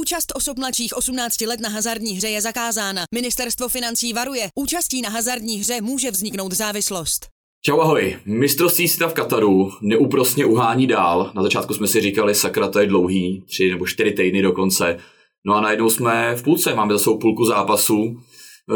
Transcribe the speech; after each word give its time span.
Účast 0.00 0.32
osob 0.36 0.58
mladších 0.58 0.96
18 0.96 1.40
let 1.40 1.60
na 1.60 1.68
hazardní 1.68 2.12
hře 2.12 2.28
je 2.28 2.40
zakázána. 2.40 3.02
Ministerstvo 3.14 3.68
financí 3.68 4.12
varuje, 4.12 4.48
účastí 4.54 5.02
na 5.02 5.10
hazardní 5.10 5.58
hře 5.58 5.80
může 5.80 6.10
vzniknout 6.10 6.52
závislost. 6.52 7.26
Čau 7.64 7.80
ahoj, 7.80 8.16
mistrovství 8.26 8.88
světa 8.88 9.08
v 9.08 9.14
Kataru 9.14 9.70
neúprostně 9.82 10.46
uhání 10.46 10.86
dál. 10.86 11.32
Na 11.34 11.42
začátku 11.42 11.74
jsme 11.74 11.86
si 11.86 12.00
říkali, 12.00 12.34
sakra, 12.34 12.68
to 12.68 12.78
je 12.78 12.86
dlouhý, 12.86 13.44
tři 13.46 13.70
nebo 13.70 13.86
čtyři 13.86 14.12
týdny 14.12 14.42
dokonce. 14.42 14.98
No 15.46 15.54
a 15.54 15.60
najednou 15.60 15.90
jsme 15.90 16.34
v 16.36 16.42
půlce, 16.42 16.74
máme 16.74 16.92
za 16.92 16.98
sebou 16.98 17.18
půlku 17.18 17.44
zápasu. 17.44 18.16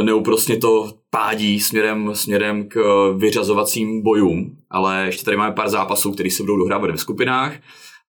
Neúprostně 0.02 0.56
to 0.56 0.92
pádí 1.10 1.60
směrem, 1.60 2.10
směrem 2.14 2.68
k 2.68 2.76
vyřazovacím 3.16 4.02
bojům, 4.02 4.56
ale 4.70 5.06
ještě 5.06 5.24
tady 5.24 5.36
máme 5.36 5.54
pár 5.54 5.68
zápasů, 5.68 6.12
které 6.12 6.30
se 6.30 6.42
budou 6.42 6.56
dohrávat 6.56 6.90
v 6.90 6.96
skupinách 6.96 7.54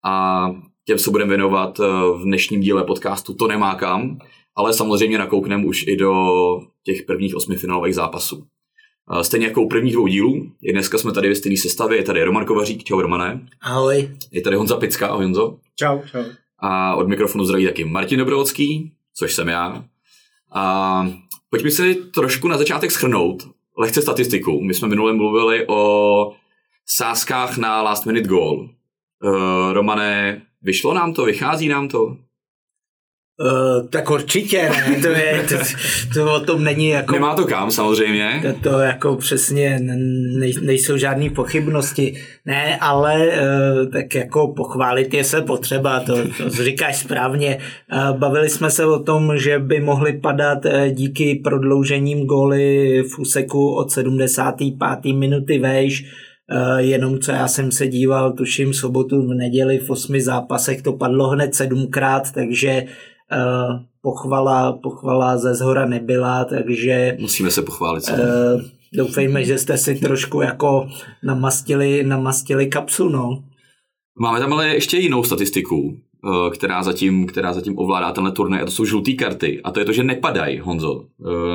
a 0.06 0.46
těm 0.86 1.00
se 1.00 1.12
budeme 1.12 1.30
věnovat 1.30 1.80
eh, 1.80 1.84
v 2.18 2.22
dnešním 2.24 2.62
díle 2.62 2.84
podcastu 2.84 3.34
To 3.34 3.48
nemá 3.48 3.76
kam, 3.76 4.18
ale 4.56 4.74
samozřejmě 4.74 5.18
nakoukneme 5.18 5.66
už 5.66 5.88
i 5.88 5.98
do 5.98 6.14
těch 6.84 7.04
prvních 7.04 7.36
osmi 7.36 7.56
finálových 7.56 7.96
zápasů. 7.96 8.46
Eh, 9.20 9.24
stejně 9.24 9.48
jako 9.48 9.62
u 9.62 9.70
prvních 9.70 9.94
dvou 9.94 10.08
dílů, 10.08 10.52
i 10.62 10.74
dneska 10.74 10.98
jsme 10.98 11.12
tady 11.12 11.30
ve 11.30 11.36
stejné 11.36 11.58
sestavě, 11.58 11.98
je 11.98 12.04
tady 12.04 12.24
Roman 12.24 12.46
Kovařík, 12.46 12.84
čau 12.84 13.02
Romane. 13.02 13.48
Ahoj. 13.62 14.10
Je 14.32 14.42
tady 14.42 14.56
Honza 14.56 14.78
Picka, 14.78 15.08
ahoj 15.08 15.26
Honzo. 15.26 15.58
Čau, 15.80 16.00
čau. 16.12 16.24
A 16.60 16.96
od 16.96 17.08
mikrofonu 17.08 17.46
zdraví 17.46 17.66
taky 17.66 17.86
Martin 17.86 18.20
Dobrovodský, 18.20 18.92
což 19.16 19.34
jsem 19.34 19.48
já. 19.48 19.84
A 20.56 21.08
pojďme 21.50 21.72
si 21.72 21.96
trošku 21.96 22.48
na 22.48 22.58
začátek 22.58 22.92
schrnout 22.92 23.44
lehce 23.78 24.02
statistiku. 24.02 24.62
My 24.62 24.74
jsme 24.74 24.88
minule 24.88 25.14
mluvili 25.14 25.68
o 25.68 26.34
sázkách 26.86 27.58
na 27.58 27.82
last 27.82 28.06
minute 28.06 28.28
goal. 28.28 28.70
Uh, 29.24 29.74
Romane, 29.74 30.42
Vyšlo 30.64 30.94
nám 30.94 31.14
to, 31.14 31.26
vychází 31.26 31.68
nám 31.68 31.88
to? 31.88 32.18
Uh, 33.42 33.88
tak 33.90 34.10
určitě 34.10 34.70
ne, 34.70 35.02
to, 35.02 35.08
je, 35.08 35.46
to, 35.50 35.56
to 36.14 36.34
o 36.36 36.40
tom 36.40 36.64
není 36.64 36.88
jako... 36.88 37.14
Nemá 37.14 37.36
to 37.36 37.46
kam 37.46 37.72
samozřejmě. 37.72 38.42
To, 38.42 38.70
to 38.70 38.80
jako 38.80 39.16
přesně 39.16 39.80
nej, 40.40 40.54
nejsou 40.62 40.98
žádné 40.98 41.30
pochybnosti. 41.30 42.14
Ne, 42.46 42.78
ale 42.78 43.28
uh, 43.28 43.92
tak 43.92 44.16
jako 44.16 44.54
pochválit 44.58 45.14
je 45.14 45.24
se 45.24 45.42
potřeba, 45.42 46.00
to, 46.00 46.16
to 46.38 46.64
říkáš 46.64 46.98
správně. 46.98 47.58
Uh, 47.94 48.18
bavili 48.18 48.50
jsme 48.50 48.72
se 48.72 48.86
o 48.86 49.00
tom, 49.00 49.38
že 49.38 49.60
by 49.60 49.80
mohly 49.80 50.14
padat 50.14 50.66
uh, 50.66 50.88
díky 50.88 51.42
prodloužením 51.44 52.26
góly 52.26 53.02
v 53.02 53.20
úseku 53.20 53.76
od 53.76 53.92
75. 53.92 55.14
minuty 55.16 55.60
vejš, 55.60 56.06
jenom 56.78 57.20
co 57.20 57.32
já 57.32 57.48
jsem 57.48 57.72
se 57.72 57.88
díval, 57.88 58.34
tuším 58.34 58.74
sobotu 58.74 59.28
v 59.28 59.34
neděli 59.34 59.80
v 59.80 59.90
osmi 59.90 60.22
zápasech 60.22 60.82
to 60.82 60.94
padlo 60.94 61.28
hned 61.28 61.56
sedmkrát, 61.56 62.32
takže 62.32 62.84
uh, 62.84 63.80
pochvala, 64.02 64.74
pochvala 64.74 65.38
ze 65.38 65.56
zhora 65.56 65.86
nebyla, 65.86 66.46
takže... 66.46 67.18
Musíme 67.20 67.52
se 67.52 67.62
pochválit. 67.62 68.04
Uh, 68.10 68.62
doufejme, 68.94 69.46
že 69.46 69.58
jste 69.58 69.78
si 69.78 69.96
trošku 69.96 70.42
jako 70.42 70.88
namastili, 71.24 72.04
namastili 72.04 72.68
kapsu, 72.68 73.10
no. 73.10 73.44
Máme 74.20 74.40
tam 74.40 74.54
ale 74.54 74.68
ještě 74.68 74.98
jinou 74.98 75.24
statistiku, 75.24 75.98
která 76.54 76.84
zatím, 76.84 77.28
která 77.28 77.54
zatím 77.54 77.80
ovládá 77.80 78.12
tenhle 78.12 78.32
turnaj 78.32 78.62
a 78.62 78.66
to 78.66 78.72
jsou 78.72 78.86
žluté 78.86 79.14
karty. 79.14 79.62
A 79.64 79.72
to 79.72 79.80
je 79.80 79.86
to, 79.86 79.94
že 79.94 80.04
nepadají, 80.04 80.60
Honzo. 80.60 81.06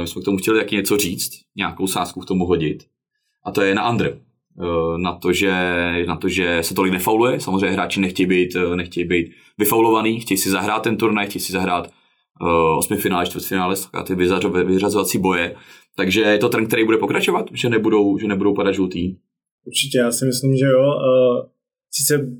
My 0.00 0.06
jsme 0.08 0.22
k 0.22 0.24
tomu 0.24 0.36
chtěli 0.36 0.58
taky 0.58 0.76
něco 0.76 0.96
říct, 0.96 1.30
nějakou 1.56 1.86
sázku 1.86 2.20
k 2.20 2.26
tomu 2.26 2.46
hodit. 2.46 2.84
A 3.44 3.50
to 3.50 3.62
je 3.62 3.74
na 3.74 3.82
Andre. 3.82 4.19
Eh, 4.60 4.98
na 4.98 5.14
to, 5.14 5.32
že, 5.32 5.52
na 6.06 6.16
to, 6.16 6.28
že 6.28 6.62
se 6.62 6.74
tolik 6.74 6.92
nefauluje. 6.92 7.40
Samozřejmě 7.40 7.70
hráči 7.70 8.00
nechtějí 8.00 8.26
být, 8.26 8.56
eh, 8.56 8.76
nechtějí 8.76 9.06
být 9.06 9.30
vyfaulovaný, 9.58 10.20
chtějí 10.20 10.38
si 10.38 10.50
zahrát 10.50 10.82
ten 10.82 10.96
turnaj, 10.96 11.26
chtějí 11.26 11.42
si 11.42 11.52
zahrát 11.52 11.90
uh, 12.40 12.78
osmi 12.78 12.96
finále, 12.96 13.26
čtvrtfinále, 13.26 13.74
ty 14.06 14.14
vyřazovací 14.64 15.18
boje. 15.18 15.54
Takže 15.96 16.20
je 16.20 16.38
to 16.38 16.48
trend, 16.48 16.66
který 16.66 16.84
bude 16.84 16.98
pokračovat, 16.98 17.46
že 17.52 17.68
nebudou, 17.68 18.18
že 18.18 18.26
nebudou 18.28 18.54
padat 18.54 18.74
žlutý. 18.74 19.16
Určitě, 19.66 19.98
já 19.98 20.10
si 20.12 20.24
myslím, 20.24 20.56
že 20.56 20.64
jo. 20.64 20.80
Uh, 20.80 21.47
sice 21.91 22.32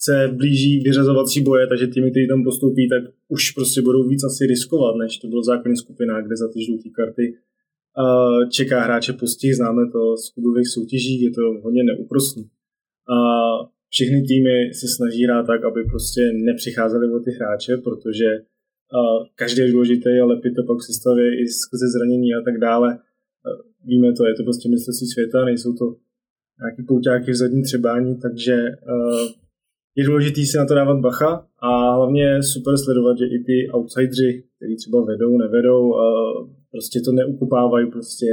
se 0.00 0.28
blíží 0.36 0.80
vyřazovací 0.80 1.42
boje, 1.42 1.66
takže 1.66 1.86
týmy, 1.86 2.10
kteří 2.10 2.28
tam 2.28 2.44
postoupí, 2.44 2.88
tak 2.88 3.14
už 3.28 3.50
prostě 3.50 3.82
budou 3.82 4.08
víc 4.08 4.24
asi 4.24 4.46
riskovat, 4.46 4.96
než 4.96 5.18
to 5.18 5.28
bylo 5.28 5.40
v 5.40 5.44
základní 5.44 5.76
skupinách, 5.76 6.24
kde 6.26 6.36
za 6.36 6.48
ty 6.52 6.64
žluté 6.64 6.88
karty 6.88 7.34
čeká 8.50 8.80
hráče 8.80 9.12
postih, 9.12 9.56
známe 9.56 9.82
to 9.92 10.16
z 10.16 10.30
klubových 10.30 10.68
soutěží, 10.68 11.22
je 11.22 11.30
to 11.30 11.40
hodně 11.62 11.82
neúprostný. 11.84 12.50
A 13.16 13.18
všechny 13.88 14.22
týmy 14.22 14.74
se 14.80 14.86
snaží 14.96 15.24
hrát 15.24 15.46
tak, 15.46 15.64
aby 15.64 15.84
prostě 15.84 16.20
nepřicházeli 16.32 17.14
o 17.14 17.18
ty 17.20 17.30
hráče, 17.30 17.76
protože 17.76 18.28
každý 19.34 19.60
je 19.60 19.72
důležitý 19.72 20.10
a 20.22 20.24
lepit 20.24 20.54
to 20.54 20.62
pak 20.62 20.82
sestavě 20.82 21.42
i 21.42 21.46
skrze 21.48 21.86
zranění 21.96 22.34
a 22.34 22.40
tak 22.44 22.60
dále. 22.60 22.98
Víme 23.84 24.12
to, 24.12 24.26
je 24.26 24.34
to 24.34 24.42
prostě 24.42 24.68
mistrovství 24.68 25.06
světa, 25.06 25.44
nejsou 25.44 25.72
to 25.72 25.96
nějaký 26.60 26.82
pouťáky 26.82 27.30
v 27.30 27.36
zadní 27.36 27.62
třebání, 27.62 28.16
takže 28.16 28.56
je 29.98 30.04
důležitý 30.04 30.46
si 30.46 30.56
na 30.58 30.66
to 30.66 30.74
dávat 30.74 31.00
bacha 31.00 31.46
a 31.58 31.68
hlavně 31.96 32.42
super 32.42 32.74
sledovat, 32.84 33.18
že 33.18 33.26
i 33.26 33.38
ty 33.38 33.70
outsidři, 33.74 34.44
kteří 34.56 34.76
třeba 34.76 35.04
vedou, 35.04 35.38
nevedou, 35.38 35.94
prostě 36.70 37.00
to 37.00 37.12
neukupávají 37.12 37.90
prostě 37.90 38.26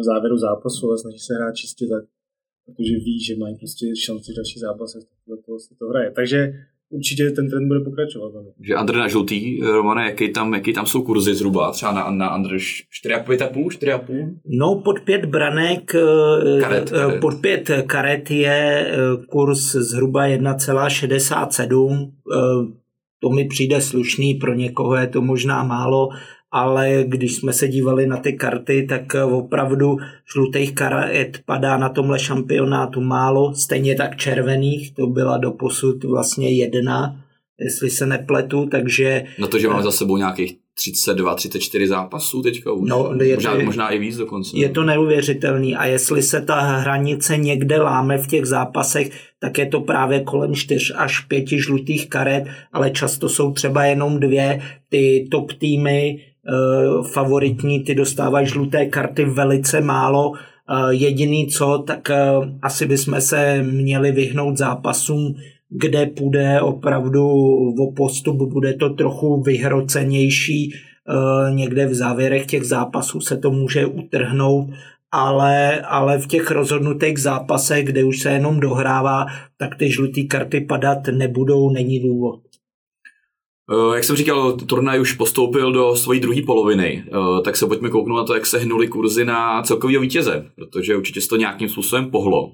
v 0.00 0.04
závěru 0.04 0.38
zápasu, 0.38 0.88
ale 0.88 0.98
snaží 0.98 1.18
se 1.18 1.34
hrát 1.34 1.54
čistě 1.54 1.86
tak, 1.86 2.04
protože 2.66 2.94
ví, 3.06 3.24
že 3.24 3.36
mají 3.36 3.54
prostě 3.58 3.86
šanci 3.96 4.32
v 4.32 4.36
dalších 4.36 4.60
zápasech, 4.60 5.02
do 5.28 5.36
toho 5.46 5.58
se 5.58 5.74
to 5.78 5.86
hraje. 5.86 6.10
Takže 6.10 6.52
určitě 6.94 7.30
ten 7.30 7.50
trend 7.50 7.68
bude 7.68 7.80
pokračovat. 7.80 8.32
Že 8.60 8.74
Andr 8.74 8.96
na 8.96 9.08
žlutý, 9.08 9.60
Romane, 9.60 10.04
jaký 10.04 10.32
tam, 10.32 10.54
jaký 10.54 10.72
tam 10.72 10.86
jsou 10.86 11.02
kurzy 11.02 11.34
zhruba? 11.34 11.70
Třeba 11.70 11.92
na, 11.92 12.10
na 12.10 12.26
Andr 12.26 12.56
4,5, 12.56 13.68
4,5? 13.68 14.34
No 14.60 14.80
pod 14.84 15.00
pět 15.00 15.24
branek, 15.24 15.94
eh, 15.94 16.60
karet, 16.60 16.92
eh, 16.92 16.98
karet. 16.98 17.20
pod 17.20 17.34
pět 17.40 17.70
karet 17.86 18.30
je 18.30 18.86
eh, 18.90 18.96
kurz 19.28 19.72
zhruba 19.72 20.26
1,67. 20.26 22.12
To 23.22 23.30
mi 23.30 23.44
přijde 23.44 23.80
slušný, 23.80 24.34
pro 24.34 24.54
někoho 24.54 24.96
je 24.96 25.06
to 25.06 25.22
možná 25.22 25.64
málo, 25.64 26.08
ale 26.54 27.04
když 27.06 27.36
jsme 27.36 27.52
se 27.52 27.68
dívali 27.68 28.06
na 28.06 28.16
ty 28.16 28.32
karty, 28.32 28.86
tak 28.88 29.14
opravdu 29.14 29.96
žlutých 30.32 30.74
karet 30.74 31.38
padá 31.46 31.76
na 31.76 31.88
tomhle 31.88 32.18
šampionátu 32.18 33.00
málo, 33.00 33.54
stejně 33.54 33.94
tak 33.94 34.16
červených, 34.16 34.94
to 34.94 35.06
byla 35.06 35.38
doposud 35.38 36.04
vlastně 36.04 36.50
jedna, 36.50 37.20
jestli 37.58 37.90
se 37.90 38.06
nepletu, 38.06 38.68
takže... 38.70 39.24
Na 39.38 39.46
to, 39.46 39.58
že 39.58 39.68
máme 39.68 39.82
za 39.82 39.90
sebou 39.90 40.16
nějakých 40.16 40.56
32, 40.74 41.34
34 41.34 41.86
zápasů 41.86 42.42
teďka 42.42 42.72
už. 42.72 42.88
No, 42.88 43.14
je 43.22 43.34
možná, 43.34 43.56
to, 43.56 43.62
možná 43.62 43.88
i 43.88 43.98
víc 43.98 44.16
dokonce. 44.16 44.56
Je 44.56 44.68
to 44.68 44.84
neuvěřitelný 44.84 45.76
a 45.76 45.86
jestli 45.86 46.22
se 46.22 46.40
ta 46.40 46.60
hranice 46.60 47.36
někde 47.36 47.82
láme 47.82 48.18
v 48.18 48.26
těch 48.26 48.46
zápasech, 48.46 49.10
tak 49.38 49.58
je 49.58 49.66
to 49.66 49.80
právě 49.80 50.20
kolem 50.20 50.54
4 50.54 50.92
až 50.96 51.20
5 51.20 51.48
žlutých 51.48 52.08
karet, 52.08 52.44
ale 52.72 52.90
často 52.90 53.28
jsou 53.28 53.52
třeba 53.52 53.84
jenom 53.84 54.20
dvě. 54.20 54.62
Ty 54.88 55.28
top 55.30 55.52
týmy 55.52 56.20
Eh, 56.20 56.33
favoritní, 57.12 57.84
ty 57.84 57.94
dostávají 57.94 58.46
žluté 58.46 58.86
karty 58.86 59.24
velice 59.24 59.80
málo. 59.80 60.32
Eh, 60.70 60.94
jediný 60.94 61.46
co, 61.46 61.84
tak 61.86 62.10
eh, 62.10 62.32
asi 62.62 62.86
bychom 62.86 63.20
se 63.20 63.62
měli 63.62 64.12
vyhnout 64.12 64.56
zápasům, 64.56 65.34
kde 65.68 66.06
půjde 66.06 66.60
opravdu 66.60 67.28
o 67.80 67.92
postup, 67.96 68.36
bude 68.36 68.74
to 68.74 68.90
trochu 68.90 69.42
vyhrocenější, 69.42 70.72
někde 71.50 71.86
v 71.86 71.94
závěrech 71.94 72.46
těch 72.46 72.64
zápasů 72.64 73.20
se 73.20 73.36
to 73.36 73.50
může 73.50 73.86
utrhnout, 73.86 74.70
ale, 75.12 75.80
ale 75.80 76.18
v 76.18 76.26
těch 76.26 76.50
rozhodnutých 76.50 77.18
zápasech, 77.18 77.84
kde 77.84 78.04
už 78.04 78.20
se 78.20 78.30
jenom 78.30 78.60
dohrává, 78.60 79.26
tak 79.56 79.74
ty 79.74 79.92
žluté 79.92 80.22
karty 80.22 80.60
padat 80.60 81.06
nebudou, 81.06 81.70
není 81.70 82.00
důvod. 82.00 82.40
Eh, 83.72 83.94
jak 83.94 84.04
jsem 84.04 84.16
říkal, 84.16 84.52
turnaj 84.52 85.00
už 85.00 85.12
postoupil 85.12 85.72
do 85.72 85.96
své 85.96 86.18
druhé 86.18 86.42
poloviny, 86.46 87.04
eh, 87.06 87.42
tak 87.44 87.56
se 87.56 87.66
pojďme 87.66 87.90
kouknout 87.90 88.16
na 88.16 88.24
to, 88.24 88.34
jak 88.34 88.46
se 88.46 88.58
hnuli 88.58 88.88
kurzy 88.88 89.24
na 89.24 89.62
celkového 89.62 90.00
vítěze, 90.00 90.46
protože 90.54 90.96
určitě 90.96 91.20
se 91.20 91.28
to 91.28 91.36
nějakým 91.36 91.68
způsobem 91.68 92.10
pohlo. 92.10 92.52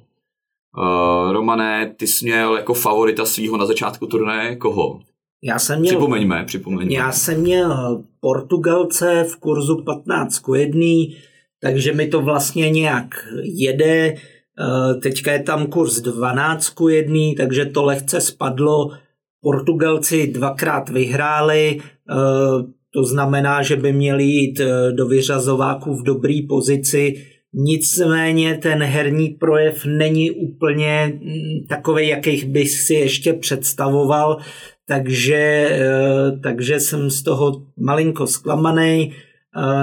Uh, 0.78 1.32
Romane, 1.32 1.94
ty 1.96 2.06
jsi 2.06 2.24
měl 2.24 2.56
jako 2.56 2.74
favorita 2.74 3.24
svého 3.24 3.56
na 3.56 3.66
začátku 3.66 4.06
turnaje 4.06 4.56
koho? 4.56 5.00
Já 5.42 5.58
jsem 5.58 5.80
měl, 5.80 5.92
připomeňme, 5.92 6.44
připomeňme. 6.46 6.94
Já 6.94 7.12
jsem 7.12 7.40
měl 7.40 8.02
Portugalce 8.20 9.24
v 9.24 9.36
kurzu 9.36 9.82
15 9.82 10.38
k 10.38 10.48
1, 10.56 10.80
takže 11.60 11.92
mi 11.92 12.08
to 12.08 12.20
vlastně 12.20 12.70
nějak 12.70 13.28
jede. 13.42 14.14
Teďka 15.02 15.32
je 15.32 15.42
tam 15.42 15.66
kurz 15.66 16.00
12 16.00 16.68
k 16.68 16.80
1, 16.90 17.16
takže 17.36 17.66
to 17.66 17.84
lehce 17.84 18.20
spadlo 18.20 18.90
Portugalci 19.42 20.26
dvakrát 20.26 20.88
vyhráli, 20.88 21.78
eh, 21.80 22.14
to 22.94 23.04
znamená, 23.04 23.62
že 23.62 23.76
by 23.76 23.92
měli 23.92 24.24
jít 24.24 24.60
eh, 24.60 24.92
do 24.92 25.06
vyřazováků 25.06 25.94
v 25.94 26.02
dobré 26.02 26.40
pozici. 26.48 27.14
Nicméně 27.54 28.58
ten 28.62 28.82
herní 28.82 29.28
projev 29.28 29.84
není 29.86 30.30
úplně 30.30 31.12
mm, 31.14 31.66
takový, 31.68 32.08
jakých 32.08 32.44
bych 32.44 32.70
si 32.70 32.94
ještě 32.94 33.32
představoval, 33.32 34.38
takže, 34.88 35.68
eh, 35.70 36.38
takže 36.42 36.80
jsem 36.80 37.10
z 37.10 37.22
toho 37.22 37.62
malinko 37.78 38.26
zklamaný. 38.26 39.12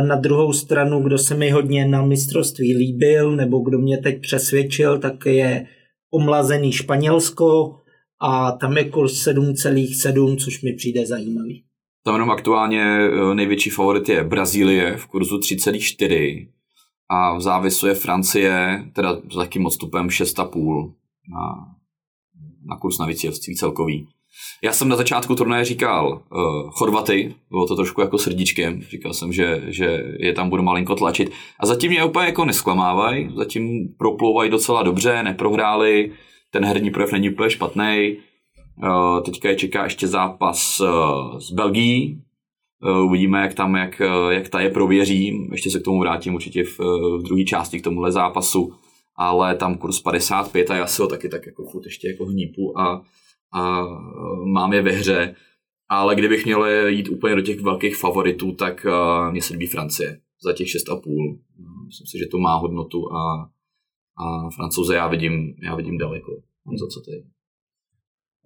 Na 0.08 0.16
druhou 0.16 0.54
stranu, 0.54 1.04
kdo 1.04 1.18
se 1.18 1.36
mi 1.36 1.50
hodně 1.50 1.88
na 1.88 2.06
mistrovství 2.06 2.78
líbil, 2.78 3.36
nebo 3.36 3.60
kdo 3.60 3.78
mě 3.78 3.98
teď 3.98 4.22
přesvědčil, 4.22 4.98
tak 4.98 5.26
je 5.26 5.66
omlazený 6.12 6.72
Španělsko 6.72 7.76
a 8.22 8.52
tam 8.52 8.78
je 8.78 8.90
kurz 8.90 9.28
7,7, 9.28 10.38
což 10.38 10.62
mi 10.62 10.74
přijde 10.74 11.06
zajímavý. 11.06 11.64
Tam 12.04 12.16
jenom 12.16 12.32
aktuálně 12.32 12.84
eh, 12.84 13.36
největší 13.36 13.70
favorit 13.70 14.10
je 14.10 14.24
Brazílie 14.24 14.98
v 14.98 15.08
kurzu 15.08 15.38
3,4 15.38 16.48
a 17.10 17.38
v 17.38 17.42
závisu 17.42 17.88
je 17.88 17.94
Francie, 17.94 18.86
teda 18.94 19.18
s 19.32 19.36
lehkým 19.36 19.66
odstupem 19.66 20.08
6,5 20.08 20.94
na, 21.34 21.76
na 22.66 22.78
kurz 22.78 22.98
na 22.98 23.06
vítězství 23.06 23.56
celkový. 23.56 24.08
Já 24.64 24.74
jsem 24.74 24.90
na 24.90 24.96
začátku 24.96 25.36
turnaje 25.36 25.66
říkal 25.66 26.22
uh, 26.32 26.72
Chorvaty, 26.72 27.36
bylo 27.50 27.68
to 27.68 27.76
trošku 27.76 28.02
jako 28.02 28.18
srdíčkem, 28.18 28.82
říkal 28.82 29.14
jsem, 29.14 29.34
že, 29.34 29.64
že 29.68 30.04
je 30.20 30.34
tam 30.34 30.50
budu 30.50 30.64
malinko 30.64 30.96
tlačit 30.96 31.32
a 31.60 31.66
zatím 31.66 31.92
mě 31.92 32.06
úplně 32.06 32.26
jako 32.26 32.46
nesklamávají, 32.46 33.30
zatím 33.36 33.94
proplouvají 33.98 34.52
docela 34.52 34.84
dobře, 34.84 35.24
neprohráli, 35.24 36.12
ten 36.50 36.66
herní 36.66 36.92
projev 36.92 37.12
není 37.12 37.30
úplně 37.30 37.50
špatný. 37.50 38.18
Uh, 38.84 39.24
teďka 39.24 39.50
je 39.50 39.56
čeká 39.56 39.84
ještě 39.84 40.08
zápas 40.08 40.80
uh, 40.80 41.38
s 41.40 41.52
Belgií, 41.52 42.22
uh, 42.84 43.06
uvidíme, 43.06 43.42
jak 43.42 43.54
tam, 43.54 43.76
jak, 43.76 44.02
jak 44.30 44.50
ta 44.50 44.60
je 44.60 44.70
prověří, 44.70 45.48
ještě 45.52 45.70
se 45.70 45.80
k 45.80 45.84
tomu 45.84 46.00
vrátím 46.00 46.36
určitě 46.36 46.64
v, 46.64 46.80
v 47.20 47.24
druhé 47.24 47.44
části 47.44 47.80
k 47.80 47.84
tomuhle 47.84 48.12
zápasu, 48.12 48.74
ale 49.16 49.56
tam 49.56 49.78
kurz 49.78 50.02
55 50.02 50.72
a 50.72 50.76
já 50.76 50.88
si 50.88 51.02
ho 51.02 51.08
taky 51.08 51.30
tak 51.30 51.46
jako 51.46 51.64
furt 51.64 51.86
ještě 51.86 52.08
jako 52.08 52.26
hnípu 52.26 52.80
a 52.80 53.02
a 53.54 53.82
mám 54.46 54.74
je 54.74 54.82
ve 54.82 54.92
hře, 54.92 55.36
ale 55.90 56.16
kdybych 56.16 56.46
měl 56.46 56.88
jít 56.88 57.10
úplně 57.10 57.36
do 57.36 57.42
těch 57.42 57.62
velkých 57.62 57.98
favoritů, 57.98 58.52
tak 58.52 58.86
mně 59.32 59.42
se 59.42 59.54
líbí 59.54 59.68
Francie 59.68 60.20
za 60.44 60.54
těch 60.54 60.68
6,5. 60.68 61.38
Myslím 61.86 62.08
si, 62.08 62.18
že 62.18 62.26
to 62.32 62.38
má 62.38 62.56
hodnotu 62.56 63.14
a, 63.14 63.50
a 64.20 64.50
francouze 64.50 64.96
já 64.96 65.08
vidím, 65.08 65.56
já 65.64 65.76
vidím 65.76 65.98
daleko. 65.98 66.42
Za 66.80 66.88
co 66.88 67.02
ty? 67.02 67.26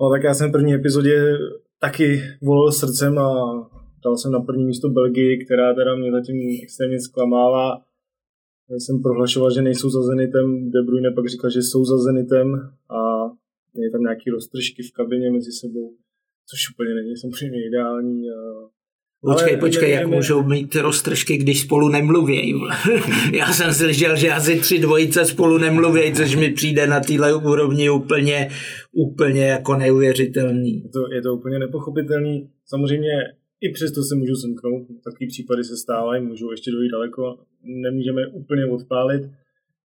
No 0.01 0.09
tak 0.09 0.23
já 0.23 0.33
jsem 0.33 0.49
v 0.49 0.51
první 0.51 0.73
epizodě 0.73 1.37
taky 1.79 2.21
volil 2.41 2.71
srdcem 2.71 3.19
a 3.19 3.29
dal 4.03 4.17
jsem 4.17 4.31
na 4.31 4.39
první 4.39 4.65
místo 4.65 4.89
Belgii, 4.89 5.45
která 5.45 5.73
teda 5.73 5.95
mě 5.95 6.11
zatím 6.11 6.59
extrémně 6.63 6.99
zklamává. 6.99 7.81
Já 8.69 8.75
jsem 8.75 9.01
prohlašoval, 9.01 9.51
že 9.53 9.61
nejsou 9.61 9.89
za 9.89 10.01
Zenitem, 10.03 10.71
De 10.71 10.81
Bruyne 10.81 11.11
pak 11.11 11.27
říkal, 11.29 11.49
že 11.49 11.61
jsou 11.61 11.85
za 11.85 11.97
Zenitem 11.97 12.55
a 12.89 13.01
je 13.75 13.91
tam 13.91 14.01
nějaký 14.01 14.29
roztržky 14.29 14.83
v 14.83 14.91
kabině 14.91 15.31
mezi 15.31 15.51
sebou, 15.51 15.95
což 16.49 16.59
úplně 16.73 16.93
není 16.93 17.17
samozřejmě 17.17 17.67
ideální. 17.67 18.29
A... 18.29 18.35
Počkej, 19.25 19.57
počkej, 19.57 19.91
jak 19.91 20.07
můžou 20.07 20.43
mít 20.43 20.75
roztržky, 20.75 21.37
když 21.37 21.61
spolu 21.61 21.89
nemluví. 21.89 22.53
Já 23.33 23.53
jsem 23.53 23.73
slyšel, 23.73 24.15
že 24.15 24.31
asi 24.31 24.59
tři 24.59 24.79
dvojice 24.79 25.25
spolu 25.25 25.57
nemluví, 25.57 26.13
což 26.13 26.35
mi 26.35 26.51
přijde 26.51 26.87
na 26.87 26.99
téhle 26.99 27.33
úrovni 27.35 27.89
úplně, 27.89 28.49
úplně 28.91 29.45
jako 29.45 29.75
neuvěřitelný. 29.75 30.83
Je 30.83 30.89
to, 30.89 31.13
je 31.13 31.21
to 31.21 31.33
úplně 31.33 31.59
nepochopitelný. 31.59 32.49
Samozřejmě 32.65 33.11
i 33.61 33.71
přesto 33.73 34.03
se 34.03 34.15
můžu 34.15 34.35
semknout, 34.35 34.87
takový 35.03 35.27
případy 35.27 35.63
se 35.63 35.77
stávají, 35.77 36.23
můžou 36.23 36.51
ještě 36.51 36.71
dojít 36.71 36.91
daleko, 36.91 37.37
nemůžeme 37.63 38.27
úplně 38.27 38.65
odpálit, 38.65 39.21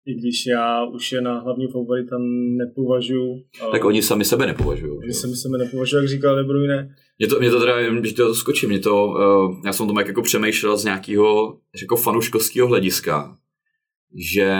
i 0.06 0.14
když 0.14 0.46
já 0.46 0.84
už 0.84 1.12
je 1.12 1.20
na 1.20 1.40
hlavní 1.40 1.68
favorita 1.68 2.16
nepovažuji. 2.56 3.44
Tak 3.72 3.84
oni 3.84 4.02
sami 4.02 4.24
sebe 4.24 4.46
nepovažují. 4.46 4.98
Oni 4.98 5.12
sami 5.12 5.36
sebe 5.36 5.58
nepovažují, 5.58 6.02
jak 6.02 6.08
říkal 6.08 6.36
De 6.36 6.44
Bruyne. 6.44 6.94
Mě 7.22 7.28
to, 7.28 7.38
mě 7.38 7.50
to 7.50 7.60
teda, 7.60 7.90
když 7.90 8.12
to 8.12 8.34
skočím, 8.34 8.68
mě 8.68 8.78
to, 8.78 9.06
uh, 9.06 9.56
já 9.64 9.72
jsem 9.72 9.88
to 9.88 10.00
jako 10.00 10.22
přemýšlel 10.22 10.76
z 10.76 10.84
nějakého 10.84 11.56
jako 11.82 11.96
fanuškovského 11.96 12.68
hlediska, 12.68 13.36
že 14.16 14.54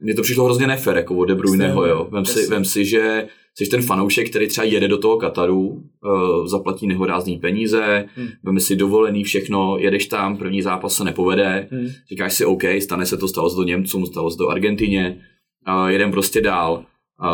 mě 0.00 0.14
to 0.14 0.22
přišlo 0.22 0.44
hrozně 0.44 0.66
nefér, 0.66 0.96
jako 0.96 1.16
od 1.16 1.24
De 1.24 1.34
Bruyneho, 1.34 1.86
jo. 1.86 2.08
Vem 2.10 2.24
si, 2.24 2.46
vem 2.46 2.64
si, 2.64 2.84
že 2.84 3.28
jsi 3.54 3.70
ten 3.70 3.82
fanoušek, 3.82 4.30
který 4.30 4.48
třeba 4.48 4.64
jede 4.64 4.88
do 4.88 4.98
toho 4.98 5.16
Kataru, 5.16 5.58
uh, 5.58 6.46
zaplatí 6.46 6.86
nehorázný 6.86 7.38
peníze, 7.38 8.08
hmm. 8.14 8.28
veme 8.42 8.60
si 8.60 8.76
dovolený 8.76 9.24
všechno, 9.24 9.76
jedeš 9.78 10.06
tam, 10.06 10.36
první 10.36 10.62
zápas 10.62 10.96
se 10.96 11.04
nepovede, 11.04 11.68
hmm. 11.70 11.88
říkáš 12.08 12.34
si 12.34 12.44
OK, 12.44 12.62
stane 12.80 13.06
se 13.06 13.16
to, 13.16 13.28
stalo 13.28 13.50
se 13.50 13.56
do 13.56 13.62
Němcům, 13.62 14.06
stalo 14.06 14.30
se 14.30 14.38
do 14.38 14.48
Argentině, 14.48 15.26
uh, 15.68 15.86
jedem 15.86 16.10
prostě 16.10 16.40
dál 16.40 16.84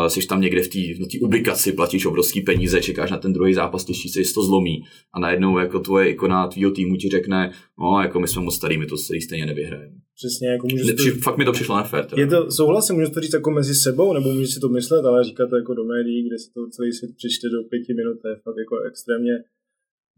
jsi 0.07 0.27
tam 0.27 0.41
někde 0.41 0.61
v 0.61 0.67
té 0.67 1.17
ubikaci, 1.21 1.71
platíš 1.71 2.05
obrovský 2.05 2.41
peníze, 2.41 2.81
čekáš 2.81 3.11
na 3.11 3.17
ten 3.17 3.33
druhý 3.33 3.53
zápas, 3.53 3.85
těšíš 3.85 4.11
se, 4.11 4.19
jestli 4.19 4.33
to 4.33 4.43
zlomí 4.43 4.81
a 5.13 5.19
najednou 5.19 5.59
jako 5.59 5.79
tvoje 5.79 6.09
ikona 6.09 6.47
tvýho 6.47 6.71
týmu 6.71 6.95
ti 6.95 7.09
řekne, 7.09 7.51
no 7.79 8.01
jako 8.01 8.19
my 8.19 8.27
jsme 8.27 8.41
moc 8.41 8.55
starý, 8.55 8.77
my 8.77 8.85
to 8.85 8.97
celý 8.97 9.21
stejně 9.21 9.45
nevyhrajeme. 9.45 9.95
Přesně, 10.15 10.49
jako 10.49 10.67
můžu 10.71 10.95
to... 10.95 11.03
Fakt 11.23 11.37
mi 11.37 11.45
to 11.45 11.51
přišlo 11.51 11.77
nefér. 11.77 12.07
Je 12.17 12.27
to, 12.27 12.51
souhlasím, 12.51 12.95
můžu 12.95 13.11
to 13.11 13.19
říct 13.19 13.33
jako 13.33 13.51
mezi 13.51 13.75
sebou, 13.75 14.13
nebo 14.13 14.33
můžu 14.33 14.47
si 14.47 14.59
to 14.59 14.69
myslet, 14.69 15.05
ale 15.05 15.23
říkat 15.23 15.49
to 15.49 15.55
jako 15.55 15.73
do 15.73 15.83
médií, 15.83 16.27
kde 16.27 16.37
si 16.39 16.51
to 16.53 16.69
celý 16.69 16.91
svět 16.91 17.11
přečte 17.17 17.47
do 17.49 17.63
pěti 17.69 17.93
minut, 17.93 18.21
to 18.21 18.27
je 18.27 18.35
fakt 18.35 18.57
jako 18.63 18.75
extrémně 18.89 19.33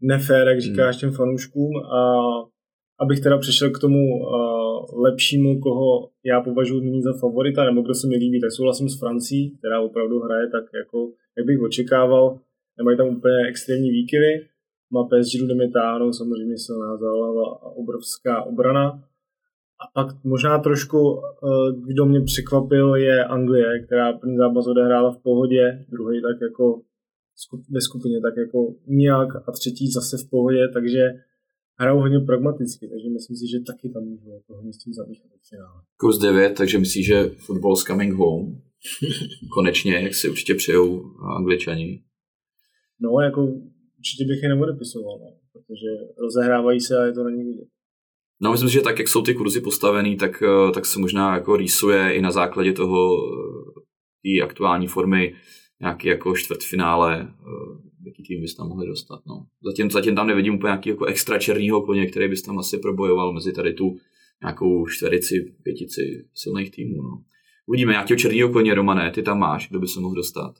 nefér, 0.02 0.48
jak 0.48 0.60
říkáš 0.60 0.94
hmm. 0.94 1.00
těm 1.00 1.12
fanouškům 1.12 1.70
a 1.76 2.00
abych 3.00 3.20
teda 3.20 3.38
přešel 3.38 3.70
k 3.70 3.78
tomu 3.78 3.98
uh, 3.98 4.61
lepšímu, 4.92 5.60
koho 5.60 6.08
já 6.24 6.40
považuji 6.40 6.80
nyní 6.80 7.02
za 7.02 7.12
favorita, 7.20 7.64
nebo 7.64 7.82
kdo 7.82 7.94
se 7.94 8.06
mi 8.06 8.16
líbí, 8.16 8.40
tak 8.40 8.52
souhlasím 8.52 8.88
s 8.88 8.98
Francí, 8.98 9.50
která 9.58 9.80
opravdu 9.80 10.20
hraje 10.20 10.48
tak, 10.48 10.64
jako, 10.74 11.12
jak 11.36 11.46
bych 11.46 11.60
očekával. 11.60 12.38
Nemají 12.78 12.96
tam 12.96 13.08
úplně 13.08 13.48
extrémní 13.48 13.90
výkyvy. 13.90 14.46
Má 14.90 15.04
PSG, 15.04 15.72
táhnou, 15.72 16.12
samozřejmě 16.12 16.58
silná 16.58 16.96
záhlava 16.96 17.46
a 17.62 17.66
obrovská 17.66 18.42
obrana. 18.42 19.02
A 19.82 19.84
pak 19.94 20.24
možná 20.24 20.58
trošku, 20.58 20.98
uh, 20.98 21.20
kdo 21.86 22.06
mě 22.06 22.20
překvapil, 22.20 22.94
je 22.94 23.24
Anglie, 23.24 23.82
která 23.86 24.12
první 24.12 24.36
zápas 24.36 24.66
odehrála 24.66 25.12
v 25.12 25.22
pohodě, 25.22 25.84
druhý 25.88 26.22
tak 26.22 26.40
jako 26.42 26.80
ve 27.70 27.80
skupině 27.80 28.20
tak 28.20 28.36
jako 28.36 28.74
nijak 28.86 29.28
a 29.48 29.52
třetí 29.52 29.90
zase 29.90 30.16
v 30.26 30.30
pohodě, 30.30 30.68
takže 30.72 31.02
hrajou 31.80 31.98
hodně 31.98 32.20
pragmaticky, 32.20 32.88
takže 32.88 33.08
myslím 33.10 33.36
si, 33.36 33.46
že 33.50 33.60
taky 33.60 33.88
tam 33.88 34.02
můžu 34.04 34.30
jako 34.30 34.54
hodně 34.54 34.72
s 34.72 34.78
tím 34.78 34.92
zamíchat. 34.94 35.32
Kus 35.96 36.18
9, 36.18 36.54
takže 36.56 36.78
myslíš, 36.78 37.06
že 37.06 37.30
football 37.46 37.72
is 37.72 37.82
coming 37.82 38.14
home? 38.14 38.62
Konečně, 39.54 39.94
jak 39.94 40.14
si 40.14 40.28
určitě 40.28 40.54
přejou 40.54 41.04
angličani. 41.38 42.02
No, 43.00 43.20
jako 43.20 43.42
určitě 43.98 44.24
bych 44.24 44.42
je 44.42 44.48
neodepisoval, 44.48 45.18
no, 45.18 45.30
protože 45.52 45.86
rozehrávají 46.18 46.80
se 46.80 46.98
a 46.98 47.04
je 47.04 47.12
to 47.12 47.24
není 47.24 47.44
vidět. 47.44 47.68
No, 48.42 48.50
myslím 48.50 48.68
si, 48.68 48.74
že 48.74 48.80
tak, 48.80 48.98
jak 48.98 49.08
jsou 49.08 49.22
ty 49.22 49.34
kurzy 49.34 49.60
postavený, 49.60 50.16
tak, 50.16 50.42
eh, 50.42 50.72
tak 50.72 50.86
se 50.86 50.98
možná 50.98 51.34
jako 51.34 51.56
rýsuje 51.56 52.14
i 52.14 52.22
na 52.22 52.30
základě 52.30 52.72
toho 52.72 53.16
i 54.22 54.40
eh, 54.40 54.44
aktuální 54.44 54.86
formy 54.86 55.34
nějaký 55.80 56.08
jako 56.08 56.36
čtvrtfinále 56.36 57.28
eh, 57.28 57.91
jaký 58.06 58.22
tým 58.22 58.40
bys 58.40 58.54
tam 58.54 58.68
mohli 58.68 58.86
dostat. 58.86 59.20
No. 59.26 59.46
Zatím, 59.64 59.90
zatím 59.90 60.14
tam 60.14 60.26
nevidím 60.26 60.54
úplně 60.54 60.68
nějaký 60.68 60.88
jako 60.88 61.04
extra 61.04 61.38
černýho 61.38 61.82
koně, 61.82 62.06
který 62.06 62.28
bys 62.28 62.42
tam 62.42 62.58
asi 62.58 62.78
probojoval 62.78 63.32
mezi 63.32 63.52
tady 63.52 63.72
tu 63.72 63.96
nějakou 64.42 64.86
čtverici, 64.86 65.54
pětici 65.62 66.24
silných 66.34 66.70
týmů. 66.70 67.02
No. 67.02 67.22
Uvidíme, 67.66 67.92
nějakého 67.92 68.18
černýho 68.18 68.48
koně, 68.48 68.74
Romané, 68.74 69.10
ty 69.10 69.22
tam 69.22 69.38
máš, 69.38 69.68
kdo 69.68 69.80
by 69.80 69.88
se 69.88 70.00
mohl 70.00 70.14
dostat? 70.14 70.54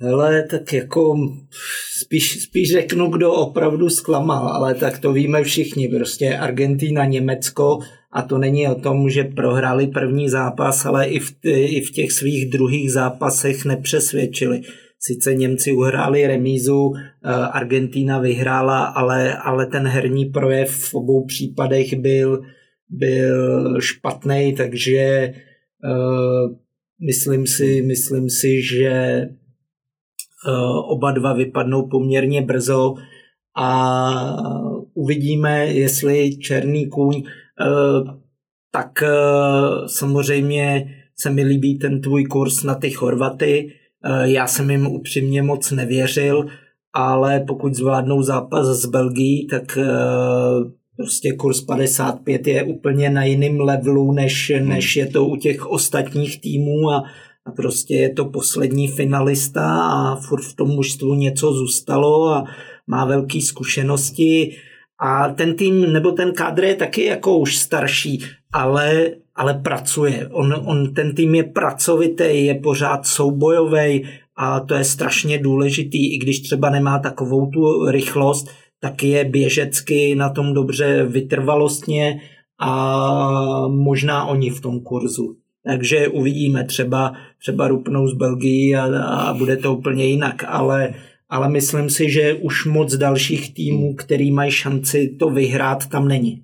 Hele, 0.00 0.46
tak 0.50 0.72
jako 0.72 1.16
spíš, 2.02 2.42
spíš 2.42 2.72
řeknu, 2.72 3.10
kdo 3.10 3.32
opravdu 3.32 3.90
zklamal, 3.90 4.48
ale 4.48 4.74
tak 4.74 4.98
to 4.98 5.12
víme 5.12 5.42
všichni. 5.42 5.88
Prostě 5.88 6.36
Argentina, 6.36 7.04
Německo 7.04 7.78
a 8.12 8.22
to 8.22 8.38
není 8.38 8.68
o 8.68 8.74
tom, 8.74 9.10
že 9.10 9.24
prohráli 9.24 9.86
první 9.86 10.28
zápas, 10.28 10.86
ale 10.86 11.06
i 11.06 11.18
v, 11.18 11.34
i 11.44 11.80
v 11.80 11.90
těch 11.90 12.12
svých 12.12 12.50
druhých 12.50 12.92
zápasech 12.92 13.64
nepřesvědčili. 13.64 14.60
Sice 15.06 15.34
Němci 15.34 15.72
uhráli 15.72 16.26
remízu, 16.26 16.92
eh, 16.96 17.30
Argentína 17.32 18.18
vyhrála, 18.18 18.84
ale, 18.84 19.36
ale 19.36 19.66
ten 19.66 19.86
herní 19.86 20.26
projev 20.26 20.70
v 20.70 20.94
obou 20.94 21.24
případech 21.24 21.94
byl, 21.94 22.42
byl 22.88 23.80
špatný, 23.80 24.54
takže 24.54 25.32
uh, 25.84 26.56
myslím, 27.06 27.46
si, 27.46 27.82
myslím 27.82 28.30
si, 28.30 28.62
že 28.62 29.22
uh, 30.48 30.92
oba 30.92 31.12
dva 31.12 31.32
vypadnou 31.32 31.88
poměrně 31.88 32.42
brzo 32.42 32.94
a 33.56 33.90
uvidíme, 34.94 35.66
jestli 35.66 36.36
Černý 36.36 36.88
kůň, 36.88 37.14
uh, 37.16 38.10
tak 38.72 39.02
samozřejmě 39.86 40.94
se 41.18 41.30
mi 41.30 41.42
líbí 41.42 41.78
ten 41.78 42.00
tvůj 42.00 42.24
kurz 42.24 42.62
na 42.62 42.74
ty 42.74 42.90
Chorvaty, 42.90 43.72
já 44.22 44.46
jsem 44.46 44.70
jim 44.70 44.86
upřímně 44.86 45.42
moc 45.42 45.70
nevěřil, 45.70 46.46
ale 46.92 47.40
pokud 47.40 47.74
zvládnou 47.74 48.22
zápas 48.22 48.66
s 48.66 48.86
Belgií, 48.86 49.46
tak 49.46 49.78
eh, 49.78 49.84
prostě 50.96 51.32
kurz 51.32 51.60
55 51.60 52.46
je 52.46 52.64
úplně 52.64 53.10
na 53.10 53.24
jiném 53.24 53.60
levelu, 53.60 54.12
než, 54.12 54.52
hmm. 54.56 54.68
než 54.68 54.96
je 54.96 55.06
to 55.06 55.24
u 55.24 55.36
těch 55.36 55.66
ostatních 55.66 56.40
týmů 56.40 56.90
a, 56.90 57.04
a 57.46 57.52
prostě 57.56 57.94
je 57.94 58.14
to 58.14 58.24
poslední 58.24 58.88
finalista 58.88 59.86
a 59.86 60.16
furt 60.16 60.42
v 60.42 60.56
tom 60.56 60.68
mužstvu 60.68 61.14
něco 61.14 61.52
zůstalo 61.52 62.28
a 62.28 62.44
má 62.86 63.04
velké 63.04 63.40
zkušenosti 63.40 64.56
a 65.00 65.28
ten 65.28 65.56
tým 65.56 65.92
nebo 65.92 66.12
ten 66.12 66.32
kádr 66.32 66.64
je 66.64 66.74
taky 66.74 67.04
jako 67.04 67.38
už 67.38 67.56
starší, 67.58 68.20
ale, 68.52 69.10
ale 69.34 69.54
pracuje. 69.54 70.28
On, 70.32 70.54
on, 70.64 70.94
ten 70.94 71.14
tým 71.14 71.34
je 71.34 71.42
pracovitý, 71.42 72.46
je 72.46 72.54
pořád 72.54 73.06
soubojový 73.06 74.04
a 74.36 74.60
to 74.60 74.74
je 74.74 74.84
strašně 74.84 75.38
důležitý, 75.38 76.14
i 76.14 76.18
když 76.18 76.40
třeba 76.40 76.70
nemá 76.70 76.98
takovou 76.98 77.46
tu 77.46 77.86
rychlost, 77.90 78.50
tak 78.80 79.02
je 79.02 79.24
běžecky 79.24 80.14
na 80.14 80.28
tom 80.28 80.54
dobře 80.54 81.04
vytrvalostně 81.04 82.20
a 82.60 83.68
možná 83.68 84.24
oni 84.24 84.50
v 84.50 84.60
tom 84.60 84.80
kurzu. 84.80 85.36
Takže 85.64 86.08
uvidíme, 86.08 86.64
třeba, 86.64 87.12
třeba 87.38 87.68
rupnou 87.68 88.08
z 88.08 88.14
Belgii 88.14 88.76
a, 88.76 89.04
a 89.04 89.34
bude 89.34 89.56
to 89.56 89.74
úplně 89.74 90.04
jinak, 90.04 90.44
ale, 90.48 90.94
ale 91.28 91.48
myslím 91.48 91.90
si, 91.90 92.10
že 92.10 92.34
už 92.34 92.66
moc 92.66 92.94
dalších 92.94 93.54
týmů, 93.54 93.94
který 93.94 94.30
mají 94.30 94.50
šanci 94.50 95.16
to 95.18 95.30
vyhrát, 95.30 95.86
tam 95.86 96.08
není. 96.08 96.42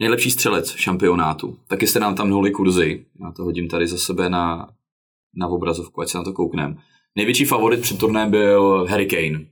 Nejlepší 0.00 0.30
střelec 0.30 0.70
šampionátu. 0.70 1.56
Taky 1.68 1.86
jste 1.86 2.00
nám 2.00 2.14
tam 2.14 2.26
hnuli 2.26 2.50
kurzy. 2.50 3.04
Já 3.24 3.32
to 3.32 3.44
hodím 3.44 3.68
tady 3.68 3.86
za 3.86 3.98
sebe 3.98 4.28
na, 4.28 4.68
na 5.36 5.46
obrazovku, 5.46 6.00
ať 6.00 6.08
se 6.08 6.18
na 6.18 6.24
to 6.24 6.32
kouknem. 6.32 6.78
Největší 7.16 7.44
favorit 7.44 7.80
před 7.80 7.98
turnajem 7.98 8.30
byl 8.30 8.86
Harry 8.90 9.06
Kane. 9.06 9.44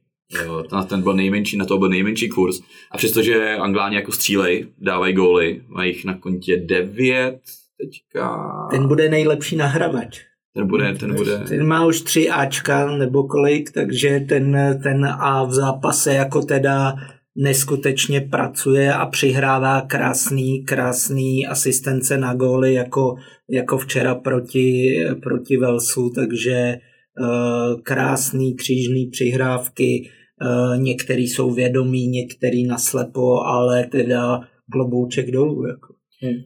Na 0.72 0.84
ten 0.84 1.02
byl 1.02 1.14
nejmenší, 1.14 1.56
na 1.56 1.64
to 1.64 1.78
byl 1.78 1.88
nejmenší 1.88 2.28
kurz. 2.28 2.60
A 2.90 2.96
přestože 2.96 3.56
Angláni 3.56 3.96
jako 3.96 4.12
střílej, 4.12 4.66
dávají 4.78 5.14
góly, 5.14 5.62
mají 5.68 5.90
jich 5.90 6.04
na 6.04 6.18
kontě 6.18 6.56
devět, 6.56 7.40
teďka... 7.80 8.48
Ten 8.70 8.88
bude 8.88 9.08
nejlepší 9.08 9.56
nahravač. 9.56 10.20
Ten 10.54 10.66
bude, 10.66 10.94
ten 10.94 11.14
bude... 11.14 11.38
Ten 11.38 11.66
má 11.66 11.86
už 11.86 12.00
tři 12.00 12.30
Ačka 12.30 12.96
nebo 12.96 13.24
kolik, 13.24 13.70
takže 13.70 14.20
ten, 14.28 14.56
ten 14.82 15.06
A 15.06 15.44
v 15.44 15.52
zápase 15.52 16.14
jako 16.14 16.42
teda 16.42 16.94
neskutečně 17.36 18.20
pracuje 18.20 18.94
a 18.94 19.06
přihrává 19.06 19.80
krásný, 19.80 20.64
krásný 20.64 21.46
asistence 21.46 22.18
na 22.18 22.34
góly 22.34 22.74
jako, 22.74 23.16
jako 23.50 23.78
včera 23.78 24.14
proti, 24.14 24.96
proti 25.22 25.56
Velsu, 25.56 26.10
takže 26.14 26.78
uh, 27.20 27.80
krásný 27.80 28.56
křížný 28.56 29.06
přihrávky, 29.06 30.10
uh, 30.42 30.82
některý 30.82 31.28
jsou 31.28 31.50
vědomí, 31.50 32.06
některý 32.06 32.66
naslepo, 32.66 33.40
ale 33.40 33.86
teda 33.86 34.40
globouček 34.72 35.30
dolů. 35.30 35.66
Jako. 35.66 35.94
Hmm. 36.22 36.42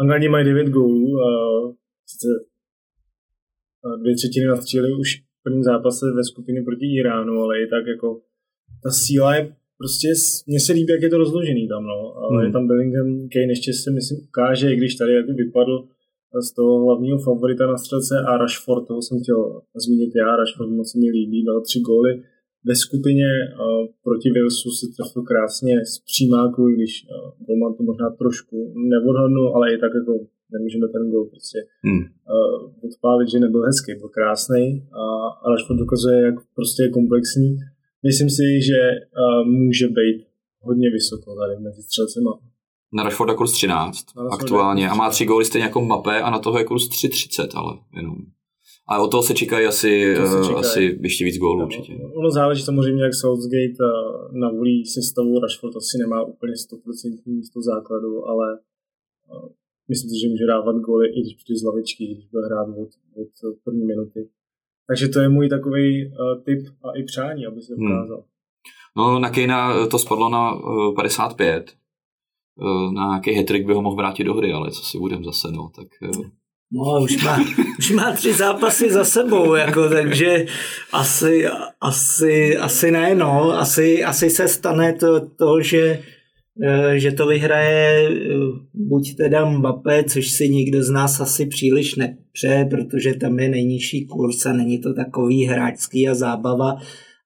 Anglani 0.00 0.28
mají 0.28 0.44
9 0.44 0.68
gólů 0.68 1.20
a 1.20 1.28
sice 2.06 2.28
dvě 4.02 4.14
třetiny 4.14 4.46
nastříleli 4.46 4.92
už 5.00 5.16
v 5.16 5.42
prvním 5.42 5.62
zápase 5.62 6.06
ve 6.16 6.24
skupině 6.24 6.62
proti 6.62 6.86
Iránu, 6.86 7.32
ale 7.42 7.62
i 7.62 7.66
tak 7.66 7.86
jako 7.86 8.20
ta 8.82 8.90
síla 8.90 9.34
je 9.34 9.56
prostě, 9.78 10.08
mně 10.46 10.60
se 10.60 10.72
líbí, 10.72 10.92
jak 10.92 11.02
je 11.02 11.10
to 11.10 11.18
rozložený 11.18 11.68
tam, 11.68 11.82
no. 11.92 11.98
Hmm. 12.30 12.46
je 12.46 12.52
tam 12.52 12.66
Bellingham, 12.68 13.28
Kane 13.32 13.52
ještě 13.56 13.72
se 13.72 13.90
myslím 13.90 14.18
ukáže, 14.28 14.72
i 14.72 14.76
když 14.76 14.94
tady 14.94 15.12
jako 15.14 15.32
vypadl 15.32 15.76
z 16.46 16.54
toho 16.54 16.84
hlavního 16.84 17.18
favorita 17.18 17.66
na 17.66 17.76
střelce 17.76 18.14
a 18.28 18.36
Rashford, 18.36 18.86
toho 18.86 19.02
jsem 19.02 19.18
chtěl 19.22 19.60
zmínit 19.84 20.12
já, 20.16 20.36
Rashford 20.36 20.70
moc 20.70 20.94
mi 20.94 21.10
líbí, 21.10 21.44
dal 21.44 21.60
tři 21.60 21.80
góly 21.80 22.22
ve 22.68 22.74
skupině 22.84 23.30
uh, 23.46 23.86
proti 24.04 24.28
Walesu 24.34 24.68
se 24.78 24.86
trefil 24.94 25.22
krásně 25.30 25.74
z 25.92 25.94
přímáku, 26.10 26.62
když 26.74 26.92
uh, 27.04 27.46
Golman 27.46 27.74
to 27.74 27.82
možná 27.90 28.08
trošku 28.22 28.56
neodhodnul, 28.90 29.48
ale 29.56 29.64
i 29.74 29.78
tak 29.84 29.92
jako 29.98 30.12
nemůžeme 30.54 30.86
ten 30.94 31.10
gol 31.12 31.24
prostě 31.32 31.58
hmm. 31.84 32.02
uh, 32.34 32.60
odpálit, 32.86 33.28
že 33.30 33.38
nebyl 33.44 33.62
hezký, 33.68 33.90
byl 34.00 34.10
krásný 34.18 34.64
a, 35.02 35.04
a 35.42 35.44
Rashford 35.50 35.78
dokazuje, 35.84 36.18
jak 36.28 36.36
prostě 36.54 36.82
je 36.82 36.96
komplexní 36.98 37.50
myslím 38.06 38.30
si, 38.30 38.46
že 38.68 38.80
uh, 38.90 39.48
může 39.48 39.86
být 39.88 40.26
hodně 40.60 40.90
vysoko 40.90 41.36
tady 41.36 41.62
mezi 41.62 41.82
střelcema. 41.82 42.38
Na 42.92 43.02
Rashforda 43.02 43.34
kurz 43.34 43.52
13 43.52 44.16
na 44.16 44.22
aktuálně 44.22 44.88
a 44.88 44.94
má 44.94 45.10
tři 45.10 45.24
góly 45.24 45.44
stejně 45.44 45.64
jako 45.64 45.80
Mbappé 45.80 46.22
a 46.22 46.30
na 46.30 46.38
toho 46.38 46.58
je 46.58 46.64
kurz 46.64 46.88
3,30 46.88 47.48
ale 47.54 47.78
jenom. 47.96 48.16
A 48.90 49.02
o 49.02 49.08
toho 49.08 49.22
se 49.22 49.34
čekají 49.34 49.66
asi, 49.66 50.16
se 50.16 50.38
čekají. 50.46 50.64
asi 50.64 50.98
ještě 51.02 51.24
víc 51.24 51.38
gólů 51.38 51.64
určitě. 51.64 51.92
Ono 52.14 52.30
záleží 52.30 52.62
samozřejmě, 52.62 53.02
jak 53.02 53.14
Southgate 53.14 53.84
navolí 54.32 54.86
sestavu. 54.86 55.40
Rashford 55.40 55.76
asi 55.76 55.98
nemá 55.98 56.22
úplně 56.22 56.52
100% 56.52 57.18
místo 57.26 57.62
základu, 57.62 58.28
ale 58.28 58.58
myslím 59.88 60.10
si, 60.10 60.20
že 60.20 60.28
může 60.28 60.46
dávat 60.46 60.76
góly 60.76 61.08
i 61.08 61.20
když 61.20 61.34
přijde 61.34 61.58
z 61.58 61.64
lavičky, 61.64 62.06
když 62.06 62.26
bude 62.26 62.46
hrát 62.46 62.68
od, 62.68 62.90
od 63.50 63.56
první 63.64 63.84
minuty. 63.84 64.28
Takže 64.88 65.08
to 65.08 65.20
je 65.20 65.28
můj 65.28 65.48
takový 65.48 66.06
uh, 66.06 66.44
tip 66.44 66.58
a 66.84 66.98
i 66.98 67.02
přání, 67.02 67.46
aby 67.46 67.62
se 67.62 67.74
hmm. 67.74 67.92
ukázal. 67.92 68.16
Hmm. 68.16 68.24
No 68.96 69.18
na 69.18 69.30
Kejna 69.30 69.86
to 69.86 69.98
spadlo 69.98 70.28
na 70.28 70.54
uh, 70.54 70.94
55. 70.94 71.72
Uh, 72.60 72.92
na 72.92 73.06
nějaký 73.06 73.32
hetrik 73.32 73.66
by 73.66 73.74
ho 73.74 73.82
mohl 73.82 73.96
vrátit 73.96 74.24
do 74.24 74.34
hry, 74.34 74.52
ale 74.52 74.70
co 74.70 74.82
si 74.82 74.98
budem 74.98 75.24
zase, 75.24 75.48
no, 75.50 75.70
tak... 75.76 75.86
Uh... 76.02 76.26
No, 76.72 77.02
už 77.02 77.24
má, 77.24 77.38
už 77.78 77.90
má 77.90 78.12
tři 78.12 78.32
zápasy 78.32 78.90
za 78.90 79.04
sebou, 79.04 79.54
jako, 79.54 79.88
takže 79.88 80.46
asi, 80.92 81.46
asi, 81.80 82.56
asi 82.56 82.90
ne, 82.90 83.14
no. 83.14 83.52
Asi, 83.52 84.04
asi 84.04 84.30
se 84.30 84.48
stane 84.48 84.92
to, 84.92 85.20
to 85.20 85.60
že 85.60 85.78
Eh, 85.90 86.17
že 86.96 87.12
to 87.12 87.26
vyhraje 87.26 88.08
eh, 88.10 88.28
buď 88.74 89.16
teda 89.16 89.44
Mbappé, 89.44 90.04
což 90.04 90.30
si 90.30 90.48
nikdo 90.48 90.82
z 90.82 90.90
nás 90.90 91.20
asi 91.20 91.46
příliš 91.46 91.94
nepře, 91.94 92.68
protože 92.70 93.14
tam 93.14 93.38
je 93.38 93.48
nejnižší 93.48 94.06
kurz 94.06 94.46
a 94.46 94.52
není 94.52 94.78
to 94.78 94.94
takový 94.94 95.44
hráčský 95.44 96.08
a 96.08 96.14
zábava, 96.14 96.76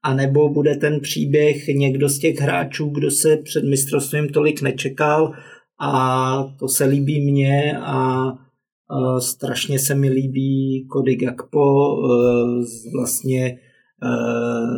a 0.05 0.15
nebo 0.15 0.49
bude 0.49 0.77
ten 0.77 1.01
příběh 1.01 1.69
někdo 1.69 2.09
z 2.09 2.19
těch 2.19 2.41
hráčů, 2.41 2.87
kdo 2.87 3.11
se 3.11 3.37
před 3.37 3.65
mistrovstvím 3.65 4.29
tolik 4.29 4.63
nečekal? 4.63 5.33
A 5.81 6.45
to 6.59 6.69
se 6.69 6.85
líbí 6.85 7.31
mně 7.31 7.79
a, 7.79 8.23
strašně 9.19 9.79
se 9.79 9.95
mi 9.95 10.09
líbí 10.09 10.87
Kody 10.91 11.17
Gakpo 11.17 11.97
eh, 11.97 12.65
vlastně 12.97 13.59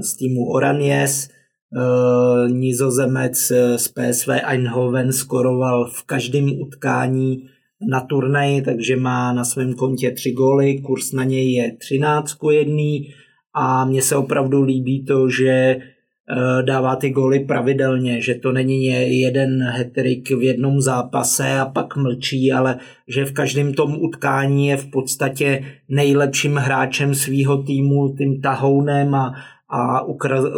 z 0.03 0.17
týmu 0.17 0.47
Oranies, 0.51 1.29
Eh, 1.77 2.49
nizozemec 2.49 3.51
eh, 3.51 3.79
z 3.79 3.89
PSV 3.89 4.29
Eindhoven 4.29 5.13
skoroval 5.13 5.85
v 5.85 6.03
každém 6.03 6.61
utkání 6.61 7.49
na 7.91 8.01
turnaji, 8.01 8.63
takže 8.63 8.97
má 8.97 9.33
na 9.33 9.45
svém 9.45 9.75
kontě 9.75 10.11
tři 10.11 10.33
góly, 10.33 10.79
kurz 10.79 11.13
na 11.13 11.25
něj 11.25 11.53
je 11.53 11.77
13 11.77 12.37
jedný 12.51 13.09
a 13.55 13.85
mně 13.85 14.03
se 14.03 14.17
opravdu 14.17 14.63
líbí 14.63 15.05
to, 15.05 15.29
že 15.29 15.51
eh, 15.51 16.63
dává 16.63 16.97
ty 16.97 17.11
góly 17.11 17.41
pravidelně, 17.41 18.21
že 18.21 18.35
to 18.35 18.53
není 18.53 18.87
jeden 19.21 19.63
hetrik 19.63 20.31
v 20.31 20.43
jednom 20.43 20.81
zápase 20.81 21.59
a 21.59 21.67
pak 21.67 21.97
mlčí, 21.97 22.53
ale 22.53 22.79
že 23.09 23.25
v 23.25 23.33
každém 23.33 23.75
tom 23.75 23.97
utkání 24.01 24.67
je 24.67 24.77
v 24.77 24.91
podstatě 24.91 25.65
nejlepším 25.89 26.57
hráčem 26.57 27.15
svého 27.15 27.63
týmu, 27.63 28.15
tím 28.19 28.41
tahounem 28.41 29.15
a, 29.15 29.35
a 29.69 30.03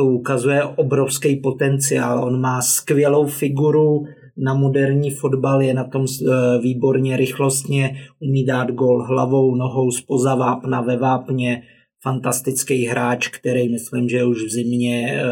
ukazuje 0.00 0.64
obrovský 0.64 1.36
potenciál. 1.36 2.24
On 2.24 2.40
má 2.40 2.62
skvělou 2.62 3.26
figuru 3.26 4.04
na 4.36 4.54
moderní 4.54 5.10
fotbal, 5.10 5.62
je 5.62 5.74
na 5.74 5.84
tom 5.84 6.04
e, 6.04 6.58
výborně 6.60 7.16
rychlostně, 7.16 7.96
umí 8.20 8.44
dát 8.44 8.70
gol 8.70 9.02
hlavou, 9.02 9.54
nohou 9.54 9.90
spoza 9.90 10.34
vápna 10.34 10.80
ve 10.80 10.96
vápně, 10.96 11.62
fantastický 12.02 12.84
hráč, 12.84 13.28
který 13.28 13.68
myslím, 13.68 14.08
že 14.08 14.24
už 14.24 14.44
v 14.44 14.50
zimě 14.50 15.06
e, 15.12 15.24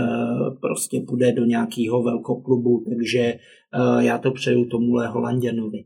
prostě 0.61 1.01
půjde 1.09 1.33
do 1.33 1.45
nějakého 1.45 2.03
velkoklubu, 2.03 2.85
takže 2.89 3.21
e, 3.21 3.39
já 3.99 4.19
to 4.19 4.31
přeju 4.31 4.65
tomuhle 4.65 5.07
Holanděnovi. 5.07 5.85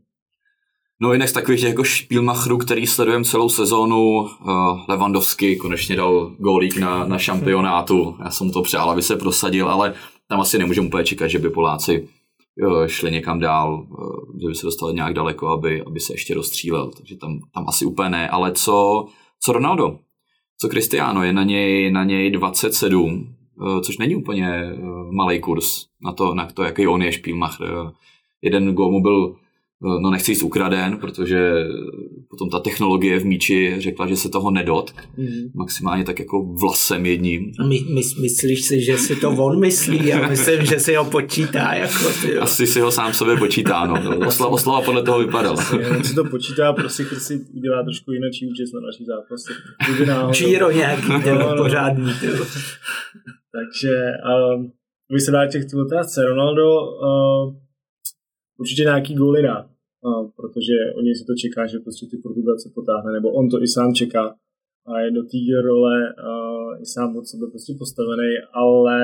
No 1.01 1.13
jinak 1.13 1.29
z 1.29 1.33
takových 1.33 1.63
jako 1.63 1.83
špílmachrů, 1.83 2.57
který 2.57 2.87
sledujeme 2.87 3.25
celou 3.25 3.49
sezónu, 3.49 4.19
uh, 4.19 4.27
Lewandowski 4.87 5.55
konečně 5.55 5.95
dal 5.95 6.35
gólík 6.39 6.77
na, 6.77 7.05
na 7.05 7.17
šampionátu. 7.17 8.15
Já 8.23 8.29
jsem 8.29 8.51
to 8.51 8.61
přál, 8.61 8.91
aby 8.91 9.01
se 9.01 9.15
prosadil, 9.15 9.69
ale 9.69 9.93
tam 10.27 10.39
asi 10.39 10.57
nemůžeme 10.57 10.87
úplně 10.87 11.03
čekat, 11.03 11.27
že 11.27 11.39
by 11.39 11.49
Poláci 11.49 12.07
uh, 12.67 12.87
šli 12.87 13.11
někam 13.11 13.39
dál, 13.39 13.87
uh, 13.89 14.39
že 14.41 14.47
by 14.47 14.55
se 14.55 14.65
dostali 14.65 14.93
nějak 14.93 15.13
daleko, 15.13 15.47
aby, 15.47 15.81
aby 15.81 15.99
se 15.99 16.13
ještě 16.13 16.33
rozstřílel. 16.33 16.91
Takže 16.97 17.17
tam, 17.17 17.39
tam 17.53 17.65
asi 17.67 17.85
úplně 17.85 18.09
ne. 18.09 18.29
Ale 18.29 18.51
co, 18.51 19.05
co 19.39 19.53
Ronaldo? 19.53 19.99
Co 20.57 20.67
Cristiano? 20.67 21.23
Je 21.23 21.33
na 21.33 21.43
něj, 21.43 21.91
na 21.91 22.03
něj 22.03 22.31
27, 22.31 23.35
uh, 23.61 23.81
což 23.81 23.97
není 23.97 24.15
úplně 24.15 24.73
uh, 24.77 25.11
malý 25.11 25.39
kurz 25.39 25.85
na 26.03 26.11
to, 26.11 26.33
na 26.33 26.45
to, 26.45 26.63
jaký 26.63 26.87
on 26.87 27.01
je 27.01 27.11
špílmachr. 27.11 27.63
Uh, 27.63 27.91
jeden 28.41 28.73
gól 28.73 28.91
mu 28.91 29.01
byl 29.01 29.35
no 29.81 30.11
nechci 30.11 30.31
jít 30.31 30.43
ukraden, 30.43 30.97
protože 30.97 31.53
potom 32.29 32.49
ta 32.49 32.59
technologie 32.59 33.19
v 33.19 33.25
míči 33.25 33.75
řekla, 33.77 34.07
že 34.07 34.15
se 34.15 34.29
toho 34.29 34.51
nedot, 34.51 34.91
mm. 35.17 35.51
maximálně 35.55 36.03
tak 36.03 36.19
jako 36.19 36.55
vlasem 36.61 37.05
jedním. 37.05 37.51
My, 37.67 37.79
my, 37.93 38.01
myslíš 38.21 38.61
si, 38.61 38.81
že 38.81 38.97
si 38.97 39.15
to 39.15 39.29
on 39.29 39.59
myslí? 39.59 40.07
Já 40.07 40.27
myslím, 40.29 40.65
že 40.65 40.79
si 40.79 40.95
ho 40.95 41.05
počítá. 41.05 41.73
Jako, 41.73 42.05
ty, 42.21 42.37
Asi 42.37 42.67
si 42.67 42.79
ho 42.79 42.91
sám 42.91 43.13
sobě 43.13 43.37
počítá, 43.37 43.85
no. 43.85 44.27
Oslava, 44.27 44.51
oslava 44.51 44.81
podle 44.81 45.03
toho 45.03 45.19
vypadala. 45.19 45.63
On 45.97 46.03
si 46.03 46.15
to 46.15 46.23
počítá, 46.23 46.73
prostě 46.73 47.05
si 47.05 47.45
udělá 47.57 47.83
trošku 47.83 48.11
jiný 48.11 48.51
účest 48.51 48.73
na 48.73 48.79
naší 48.79 49.05
zápasy. 49.05 49.53
Číro 50.33 50.71
nějaký, 50.71 51.29
no, 51.29 51.39
no. 51.39 51.63
pořádný. 51.63 52.11
Ty. 52.21 52.27
Takže 53.51 53.95
um, 54.55 54.71
bych 55.11 55.21
se 55.21 55.31
té 55.31 55.77
otázce. 55.85 56.25
Ronaldo 56.25 56.63
uh, 56.81 57.68
určitě 58.59 58.83
nějaký 58.83 59.13
góly 59.15 59.41
dá, 59.43 59.57
uh, 59.63 60.29
protože 60.37 60.75
o 60.97 61.01
něj 61.01 61.15
se 61.15 61.25
to 61.25 61.33
čeká, 61.43 61.67
že 61.67 61.79
prostě 61.79 62.05
ty 62.11 62.17
Portugalce 62.17 62.71
potáhne, 62.75 63.11
nebo 63.11 63.27
on 63.39 63.49
to 63.49 63.57
i 63.63 63.67
sám 63.67 63.93
čeká 63.93 64.23
a 64.89 64.99
je 64.99 65.11
do 65.11 65.23
té 65.31 65.41
role 65.67 65.95
uh, 65.99 66.81
i 66.83 66.85
sám 66.85 67.17
od 67.17 67.25
sebe 67.27 67.45
prostě 67.49 67.73
postavený, 67.79 68.31
ale 68.53 68.99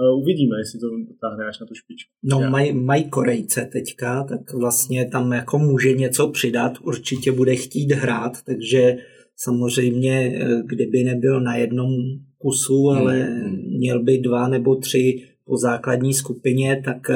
uh, 0.00 0.22
uvidíme, 0.22 0.58
jestli 0.58 0.78
to 0.80 0.86
dotáhne 1.12 1.44
až 1.46 1.60
na 1.60 1.66
tu 1.66 1.74
špičku. 1.74 2.10
No 2.24 2.50
mají 2.50 2.72
maj 2.72 3.04
Korejce 3.04 3.68
teďka, 3.72 4.24
tak 4.24 4.52
vlastně 4.52 5.08
tam 5.12 5.32
jako 5.32 5.58
může 5.58 5.92
něco 5.92 6.28
přidat, 6.28 6.72
určitě 6.82 7.32
bude 7.32 7.56
chtít 7.56 7.92
hrát, 7.92 8.32
takže 8.46 8.96
samozřejmě, 9.36 10.44
kdyby 10.66 11.04
nebyl 11.04 11.40
na 11.40 11.56
jednom 11.56 11.90
kusu, 12.38 12.90
ale 12.90 13.22
hmm. 13.22 13.56
měl 13.76 14.02
by 14.02 14.18
dva 14.18 14.48
nebo 14.48 14.76
tři 14.76 15.22
po 15.44 15.56
základní 15.56 16.14
skupině, 16.14 16.82
tak 16.84 17.10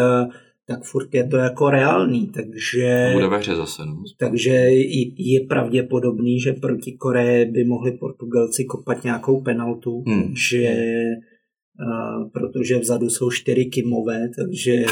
tak 0.68 0.84
furt 0.84 1.14
je 1.14 1.26
to 1.26 1.36
jako 1.36 1.70
reálný, 1.70 2.26
takže... 2.26 3.10
Bude 3.12 3.28
ve 3.28 3.38
hře 3.38 3.54
zase. 3.56 3.82
No. 3.86 4.02
Takže 4.18 4.52
je 5.16 5.40
pravděpodobný, 5.48 6.40
že 6.40 6.52
proti 6.52 6.92
Koreji 6.92 7.44
by 7.44 7.64
mohli 7.64 7.92
Portugalci 7.92 8.64
kopat 8.64 9.04
nějakou 9.04 9.40
penaltu, 9.40 10.04
hmm. 10.06 10.34
že 10.50 10.74
uh, 11.80 12.30
protože 12.30 12.78
vzadu 12.78 13.10
jsou 13.10 13.30
čtyři 13.30 13.64
Kimové, 13.64 14.28
takže 14.36 14.84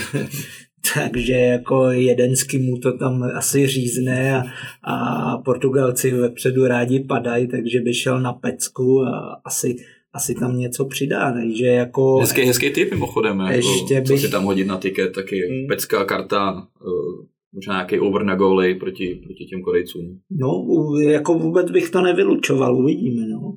takže 0.94 1.32
jako 1.32 1.90
jeden 1.90 2.36
z 2.36 2.42
Kimů 2.42 2.78
to 2.78 2.98
tam 2.98 3.22
asi 3.22 3.66
řízne 3.66 4.36
a, 4.36 4.42
a 4.82 5.38
Portugalci 5.38 6.10
vepředu 6.10 6.66
rádi 6.66 7.00
padají, 7.00 7.48
takže 7.48 7.80
by 7.80 7.94
šel 7.94 8.20
na 8.20 8.32
pecku 8.32 9.02
a 9.02 9.40
asi 9.44 9.76
asi 10.16 10.34
tam 10.34 10.58
něco 10.58 10.84
přidá, 10.84 11.32
takže 11.32 11.66
jako... 11.66 12.18
Hezký, 12.18 12.42
hezký 12.42 12.70
typ 12.70 12.90
mimochodem, 12.90 13.40
jako, 13.40 13.52
ještě 13.52 14.00
bych... 14.00 14.20
co 14.20 14.26
si 14.26 14.30
tam 14.30 14.44
hodit 14.44 14.66
na 14.66 14.78
tiket, 14.78 15.12
taky 15.12 15.40
hmm. 15.40 15.66
pecká 15.68 16.04
karta, 16.04 16.52
uh, 16.52 17.24
možná 17.54 17.74
nějaký 17.74 18.00
over 18.00 18.24
na 18.24 18.34
góly 18.34 18.74
proti, 18.74 19.20
proti 19.24 19.44
těm 19.44 19.62
Korejcům. 19.62 20.18
No, 20.30 20.64
jako 21.08 21.34
vůbec 21.34 21.70
bych 21.70 21.90
to 21.90 22.02
nevylučoval, 22.02 22.76
uvidíme, 22.76 23.26
no. 23.26 23.56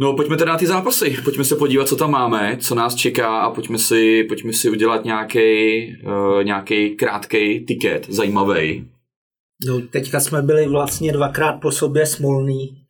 No, 0.00 0.16
pojďme 0.16 0.36
teda 0.36 0.52
na 0.52 0.58
ty 0.58 0.66
zápasy. 0.66 1.16
Pojďme 1.24 1.44
se 1.44 1.56
podívat, 1.56 1.88
co 1.88 1.96
tam 1.96 2.10
máme, 2.10 2.56
co 2.60 2.74
nás 2.74 2.94
čeká 2.94 3.40
a 3.40 3.50
pojďme 3.50 3.78
si, 3.78 4.24
pojďme 4.28 4.52
si 4.52 4.70
udělat 4.70 5.04
nějaký 5.04 5.86
uh, 6.06 6.44
nějaký 6.44 6.96
krátký 6.96 7.64
tiket, 7.64 8.06
zajímavý. 8.08 8.88
No, 9.66 9.80
teďka 9.80 10.20
jsme 10.20 10.42
byli 10.42 10.68
vlastně 10.68 11.12
dvakrát 11.12 11.52
po 11.52 11.72
sobě 11.72 12.06
smolný, 12.06 12.83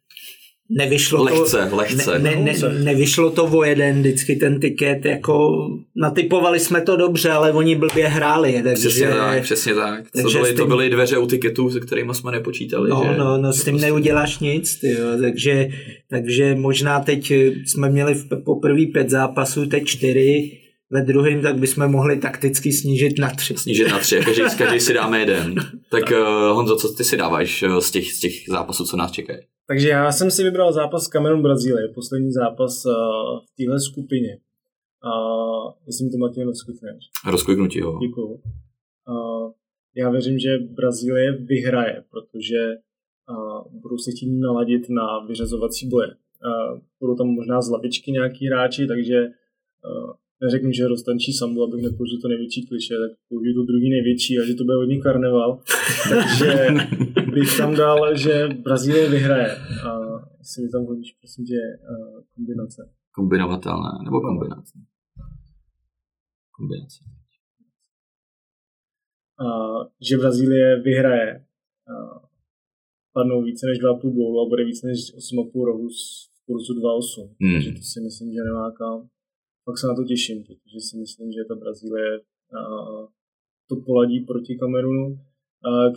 Nevyšlo 0.70 1.22
lehce, 1.22 1.66
to, 1.70 1.76
lehce. 1.76 2.18
Ne, 2.18 2.36
ne, 2.36 2.54
ne, 2.62 2.84
nevyšlo 2.84 3.30
to 3.30 3.44
o 3.44 3.64
jeden 3.64 4.00
vždycky 4.00 4.36
ten 4.36 4.60
tiket, 4.60 5.04
jako 5.04 5.50
natypovali 5.96 6.60
jsme 6.60 6.80
to 6.80 6.96
dobře, 6.96 7.30
ale 7.30 7.52
oni 7.52 7.76
blbě 7.76 8.08
hráli. 8.08 8.60
Takže, 8.62 8.88
přesně 8.88 9.08
tak, 9.08 9.42
přesně 9.42 9.74
tak. 9.74 10.04
Takže 10.10 10.38
to, 10.38 10.38
byly, 10.38 10.48
tím, 10.48 10.58
to 10.58 10.66
byly 10.66 10.90
dveře 10.90 11.18
u 11.18 11.26
tiketů, 11.26 11.70
se 11.70 11.80
kterými 11.80 12.14
jsme 12.14 12.32
nepočítali. 12.32 12.90
No, 12.90 13.06
že, 13.12 13.18
no, 13.18 13.38
no 13.38 13.52
s 13.52 13.64
tím 13.64 13.72
prostě... 13.72 13.86
neuděláš 13.86 14.38
nic, 14.38 14.80
tyjo, 14.80 15.18
takže, 15.20 15.68
takže 16.10 16.54
možná 16.54 17.00
teď 17.00 17.32
jsme 17.66 17.90
měli 17.90 18.14
poprvé 18.44 18.86
pět 18.92 19.10
zápasů, 19.10 19.66
teď 19.66 19.84
čtyři, 19.84 20.63
ve 20.90 21.02
druhém, 21.02 21.42
tak 21.42 21.58
bychom 21.58 21.88
mohli 21.88 22.18
takticky 22.18 22.72
snížit 22.72 23.18
na 23.18 23.30
tři. 23.30 23.54
Snížit 23.56 23.88
na 23.88 23.98
tři, 23.98 24.20
každý, 24.24 24.42
každý 24.58 24.80
si 24.80 24.94
dáme 24.94 25.18
jeden. 25.18 25.54
Tak 25.90 26.02
uh, 26.10 26.56
Honzo, 26.56 26.76
co 26.76 26.88
ty 26.88 27.04
si 27.04 27.16
dáváš 27.16 27.62
eh, 27.62 27.80
z 27.80 27.90
těch, 27.90 28.12
z 28.12 28.20
těch 28.20 28.32
zápasů, 28.48 28.84
co 28.84 28.96
nás 28.96 29.12
čekají? 29.12 29.38
Takže 29.66 29.88
já 29.88 30.12
jsem 30.12 30.30
si 30.30 30.42
vybral 30.42 30.72
zápas 30.72 31.08
Kamerun 31.08 31.42
Brazílie, 31.42 31.88
poslední 31.94 32.32
zápas 32.32 32.86
uh, 32.86 32.92
v 33.38 33.56
téhle 33.56 33.80
skupině. 33.80 34.38
Uh, 35.04 35.72
jestli 35.86 36.04
mi 36.04 36.10
to 36.10 36.18
Matěj 36.18 36.44
rozklikneš. 36.44 37.04
Rozkliknutí, 37.26 37.78
jo. 37.78 37.98
Děkuju. 38.08 38.28
Uh, 39.08 39.50
já 39.96 40.10
věřím, 40.10 40.38
že 40.38 40.58
Brazílie 40.58 41.32
vyhraje, 41.32 42.04
protože 42.10 42.74
uh, 43.30 43.80
budou 43.80 43.98
se 43.98 44.10
chtít 44.10 44.40
naladit 44.40 44.88
na 44.88 45.24
vyřazovací 45.28 45.88
boje. 45.88 46.08
Uh, 46.08 46.78
budou 47.00 47.14
tam 47.14 47.26
možná 47.26 47.62
z 47.62 47.70
lavičky 47.70 48.12
nějaký 48.12 48.46
hráči, 48.46 48.86
takže 48.86 49.26
neřeknu, 50.42 50.72
že 50.72 50.88
roztančí 50.88 51.32
sambu, 51.32 51.62
abych 51.62 51.82
nepoužil 51.82 52.20
to 52.20 52.28
největší 52.28 52.66
kliše, 52.66 52.94
tak 52.94 53.18
použiju 53.28 53.54
to 53.54 53.62
druhý 53.62 53.90
největší 53.90 54.38
a 54.38 54.44
že 54.46 54.54
to 54.54 54.64
bude 54.64 54.76
hodně 54.76 54.98
karneval. 55.00 55.62
Takže 56.08 56.68
bych 57.34 57.56
tam 57.58 57.74
dal, 57.74 58.16
že 58.16 58.48
Brazílie 58.48 59.10
vyhraje. 59.10 59.56
A 59.88 59.90
jestli 60.38 60.62
mi 60.62 60.68
tam 60.68 60.84
hodíš, 60.86 61.12
prosím 61.20 61.44
tě, 61.44 61.60
kombinace. 62.34 62.90
Kombinovatelné, 63.12 63.90
nebo 64.04 64.20
kombinace? 64.20 64.78
Kombinace. 66.50 67.04
A, 69.38 69.46
že 70.08 70.16
Brazílie 70.16 70.80
vyhraje. 70.80 71.44
A, 71.92 71.94
padnou 73.12 73.42
více 73.42 73.66
než 73.66 73.78
2,5 73.78 74.12
gólu 74.14 74.40
a 74.40 74.48
bude 74.48 74.64
více 74.64 74.86
než 74.86 74.98
8,5 74.98 75.64
rohu 75.64 75.90
z 75.90 76.30
kurzu 76.46 76.72
2,8. 76.72 77.34
Hmm. 77.40 77.52
Takže 77.54 77.72
to 77.72 77.82
si 77.82 78.00
myslím, 78.00 78.32
že 78.32 78.40
nemá 78.44 78.70
kam 78.70 79.08
pak 79.64 79.78
se 79.78 79.86
na 79.86 79.94
to 79.94 80.04
těším, 80.04 80.42
protože 80.42 80.78
si 80.88 80.96
myslím, 80.96 81.32
že 81.32 81.48
ta 81.48 81.54
Brazílie 81.54 82.20
to 83.68 83.76
poladí 83.76 84.20
proti 84.20 84.56
Kamerunu, 84.56 85.18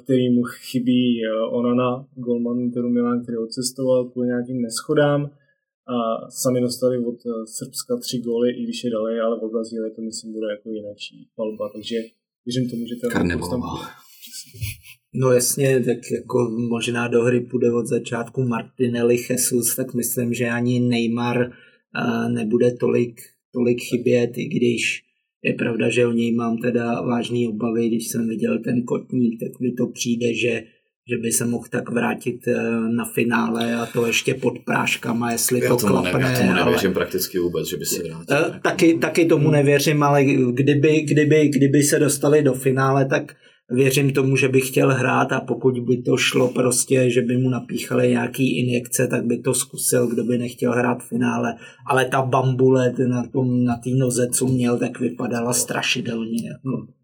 který 0.03 0.29
mu 0.29 0.43
chybí 0.43 1.21
Onana, 1.51 2.07
golman 2.15 2.59
Interu 2.59 2.89
Milan, 2.89 3.23
který 3.23 3.37
odcestoval 3.37 4.09
kvůli 4.09 4.27
nějakým 4.27 4.61
neschodám 4.61 5.29
a 5.95 5.95
sami 6.31 6.61
dostali 6.61 7.05
od 7.05 7.15
e, 7.25 7.29
Srbska 7.57 7.97
tři 7.97 8.17
góly, 8.19 8.49
i 8.51 8.63
když 8.63 8.83
je 8.83 8.91
dali, 8.91 9.19
ale 9.19 9.39
v 9.39 9.51
Brazílii 9.51 9.95
to 9.95 10.01
myslím 10.01 10.33
bude 10.33 10.47
jako 10.51 10.69
jináčí 10.69 11.29
palba, 11.35 11.69
takže 11.73 11.95
věřím 12.45 12.69
tomu, 12.69 12.85
že 12.87 12.95
ten 12.95 13.09
Karnevalová. 13.09 13.73
No 15.13 15.31
jasně, 15.31 15.83
tak 15.85 15.97
jako 16.11 16.49
možná 16.69 17.07
do 17.07 17.23
hry 17.23 17.39
půjde 17.39 17.71
od 17.71 17.85
začátku 17.85 18.43
Martinelli, 18.43 19.17
Jesus, 19.29 19.75
tak 19.75 19.93
myslím, 19.93 20.33
že 20.33 20.49
ani 20.49 20.79
Neymar 20.79 21.51
nebude 22.27 22.71
tolik 22.71 23.21
tolik 23.53 23.77
chybět, 23.81 24.37
i 24.37 24.45
když 24.45 25.03
je 25.43 25.53
pravda, 25.53 25.89
že 25.89 26.07
o 26.07 26.11
něj 26.11 26.35
mám 26.35 26.57
teda 26.57 27.01
vážný 27.01 27.47
obavy, 27.47 27.87
když 27.87 28.07
jsem 28.07 28.27
viděl 28.27 28.59
ten 28.63 28.83
kotník, 28.83 29.39
tak 29.39 29.59
mi 29.59 29.71
to 29.71 29.87
přijde, 29.87 30.33
že 30.33 30.63
že 31.09 31.17
by 31.17 31.31
se 31.31 31.45
mohl 31.45 31.65
tak 31.69 31.89
vrátit 31.89 32.47
eh, 32.47 32.53
na 32.89 33.05
finále 33.05 33.75
a 33.75 33.85
to 33.85 34.07
ještě 34.07 34.33
pod 34.33 34.59
práškama, 34.59 35.31
jestli 35.31 35.63
já 35.63 35.69
to 35.69 35.77
tomu 35.77 35.93
klapne. 35.93 36.19
Ne, 36.19 36.29
já 36.29 36.37
tomu 36.37 36.53
nevěřím 36.53 36.87
ale... 36.87 36.93
prakticky 36.93 37.39
vůbec, 37.39 37.69
že 37.69 37.77
by 37.77 37.85
se 37.85 38.03
vrátil. 38.03 38.37
Eh, 38.37 38.59
taky, 38.63 38.97
taky 38.97 39.25
tomu 39.25 39.51
nevěřím, 39.51 40.03
ale 40.03 40.25
kdyby, 40.51 41.01
kdyby, 41.01 41.47
kdyby 41.47 41.83
se 41.83 41.99
dostali 41.99 42.43
do 42.43 42.53
finále, 42.53 43.05
tak 43.05 43.35
věřím 43.69 44.13
tomu, 44.13 44.35
že 44.35 44.47
by 44.47 44.61
chtěl 44.61 44.93
hrát 44.93 45.31
a 45.31 45.41
pokud 45.41 45.79
by 45.79 45.97
to 45.97 46.17
šlo 46.17 46.47
prostě, 46.47 47.09
že 47.09 47.21
by 47.21 47.37
mu 47.37 47.49
napíchali 47.49 48.09
nějaký 48.09 48.59
injekce, 48.59 49.07
tak 49.07 49.25
by 49.25 49.37
to 49.37 49.53
zkusil, 49.53 50.07
kdo 50.07 50.23
by 50.23 50.37
nechtěl 50.37 50.71
hrát 50.71 51.03
v 51.03 51.07
finále. 51.07 51.55
Ale 51.85 52.05
ta 52.05 52.21
bambule 52.21 52.93
na 53.07 53.23
tom, 53.27 53.63
na 53.63 53.75
té 53.75 53.89
noze, 53.89 54.27
co 54.29 54.47
měl, 54.47 54.77
tak 54.79 54.99
vypadala 54.99 55.53
strašidelně. 55.53 56.47
Jako 56.47 56.96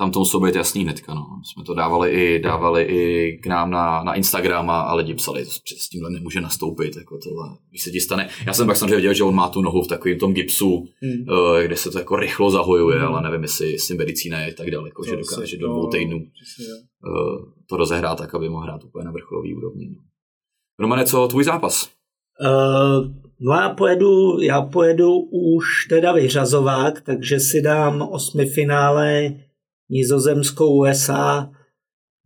tam 0.00 0.10
to 0.10 0.18
muselo 0.18 0.42
být 0.42 0.54
jasný 0.54 0.82
hnedka. 0.82 1.14
No. 1.14 1.26
Jsme 1.44 1.64
to 1.64 1.74
dávali 1.74 2.10
i, 2.10 2.38
dávali 2.38 2.82
i 2.82 3.32
k 3.42 3.46
nám 3.46 3.70
na, 3.70 4.02
na 4.02 4.14
Instagram 4.14 4.70
a 4.70 4.94
lidi 4.94 5.14
psali, 5.14 5.44
že 5.44 5.74
s 5.78 5.88
tímhle 5.88 6.10
nemůže 6.10 6.40
nastoupit. 6.40 6.96
Jako 6.96 7.18
tohle, 7.18 7.56
když 7.70 7.82
se 7.82 7.90
ti 7.90 8.00
stane. 8.00 8.28
Já 8.46 8.52
jsem 8.54 8.66
pak 8.66 8.76
samozřejmě 8.76 8.96
viděl, 8.96 9.14
že 9.14 9.24
on 9.24 9.34
má 9.34 9.48
tu 9.48 9.62
nohu 9.62 9.82
v 9.82 9.88
takovém 9.88 10.18
tom 10.18 10.32
gipsu, 10.32 10.84
hmm. 11.02 11.24
uh, 11.28 11.60
kde 11.62 11.76
se 11.76 11.90
to 11.90 11.98
jako 11.98 12.16
rychlo 12.16 12.50
zahojuje, 12.50 12.98
hmm. 12.98 13.08
ale 13.08 13.22
nevím, 13.22 13.42
jestli, 13.42 13.72
jestli 13.72 13.96
medicína 13.96 14.40
je 14.40 14.54
tak 14.54 14.70
daleko, 14.70 15.04
to 15.04 15.10
že 15.10 15.16
dokáže 15.16 15.56
do 15.56 15.66
dvou 15.66 15.86
týdnů 15.86 16.16
uh, 16.16 16.24
to 17.68 17.76
rozehrát 17.76 18.18
tak, 18.18 18.34
aby 18.34 18.48
mohl 18.48 18.62
hrát 18.62 18.84
úplně 18.84 19.04
na 19.04 19.12
vrcholový 19.12 19.54
úrovni. 19.54 19.88
No. 19.88 19.96
Romane, 20.80 21.04
co 21.04 21.28
tvůj 21.28 21.44
zápas? 21.44 21.88
Uh, 22.40 23.06
no 23.40 23.54
já 23.54 23.68
pojedu, 23.68 24.40
já 24.40 24.62
pojedu 24.62 25.14
už 25.30 25.64
teda 25.88 26.12
vyřazovák, 26.12 27.00
takže 27.00 27.40
si 27.40 27.62
dám 27.62 28.02
osmi 28.02 28.46
finále 28.46 29.34
Nizozemskou 29.90 30.80
USA. 30.80 31.50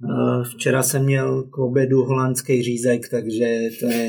Eh, 0.05 0.45
včera 0.45 0.83
jsem 0.83 1.05
měl 1.05 1.43
k 1.43 1.59
obědu 1.59 2.05
holandský 2.05 2.63
řízek, 2.63 3.09
takže 3.11 3.61
to 3.81 3.87
je, 3.87 4.09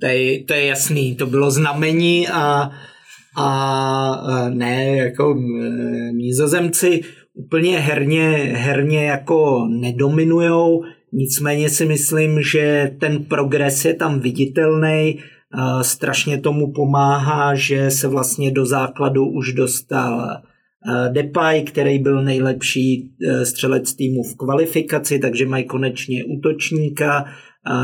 to 0.00 0.06
je, 0.06 0.44
to 0.44 0.54
je 0.54 0.66
jasný. 0.66 1.16
To 1.16 1.26
bylo 1.26 1.50
znamení 1.50 2.28
a, 2.28 2.70
a 3.36 4.48
ne, 4.48 4.96
jako 4.96 5.34
eh, 5.38 6.12
Nizozemci 6.12 7.00
úplně 7.34 7.78
herně, 7.78 8.30
herně 8.56 9.04
jako 9.04 9.68
nedominujou, 9.70 10.82
nicméně 11.12 11.70
si 11.70 11.86
myslím, 11.86 12.42
že 12.42 12.96
ten 13.00 13.24
progres 13.24 13.84
je 13.84 13.94
tam 13.94 14.20
viditelný, 14.20 15.18
strašně 15.82 16.40
tomu 16.40 16.72
pomáhá, 16.72 17.54
že 17.54 17.90
se 17.90 18.08
vlastně 18.08 18.50
do 18.50 18.66
základu 18.66 19.26
už 19.26 19.52
dostal 19.52 20.40
Depay, 21.12 21.62
který 21.62 21.98
byl 21.98 22.22
nejlepší 22.22 23.10
e, 23.28 23.46
střelec 23.46 23.94
týmu 23.94 24.22
v 24.22 24.36
kvalifikaci, 24.36 25.18
takže 25.18 25.46
mají 25.46 25.64
konečně 25.64 26.24
útočníka, 26.24 27.24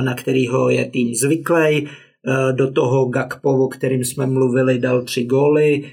na 0.04 0.14
kterého 0.14 0.70
je 0.70 0.84
tým 0.84 1.14
zvyklý. 1.14 1.88
Do 2.52 2.70
toho 2.72 3.04
Gakpo, 3.04 3.64
o 3.64 3.68
kterým 3.68 4.04
jsme 4.04 4.26
mluvili, 4.26 4.78
dal 4.78 5.02
tři 5.02 5.24
góly. 5.24 5.84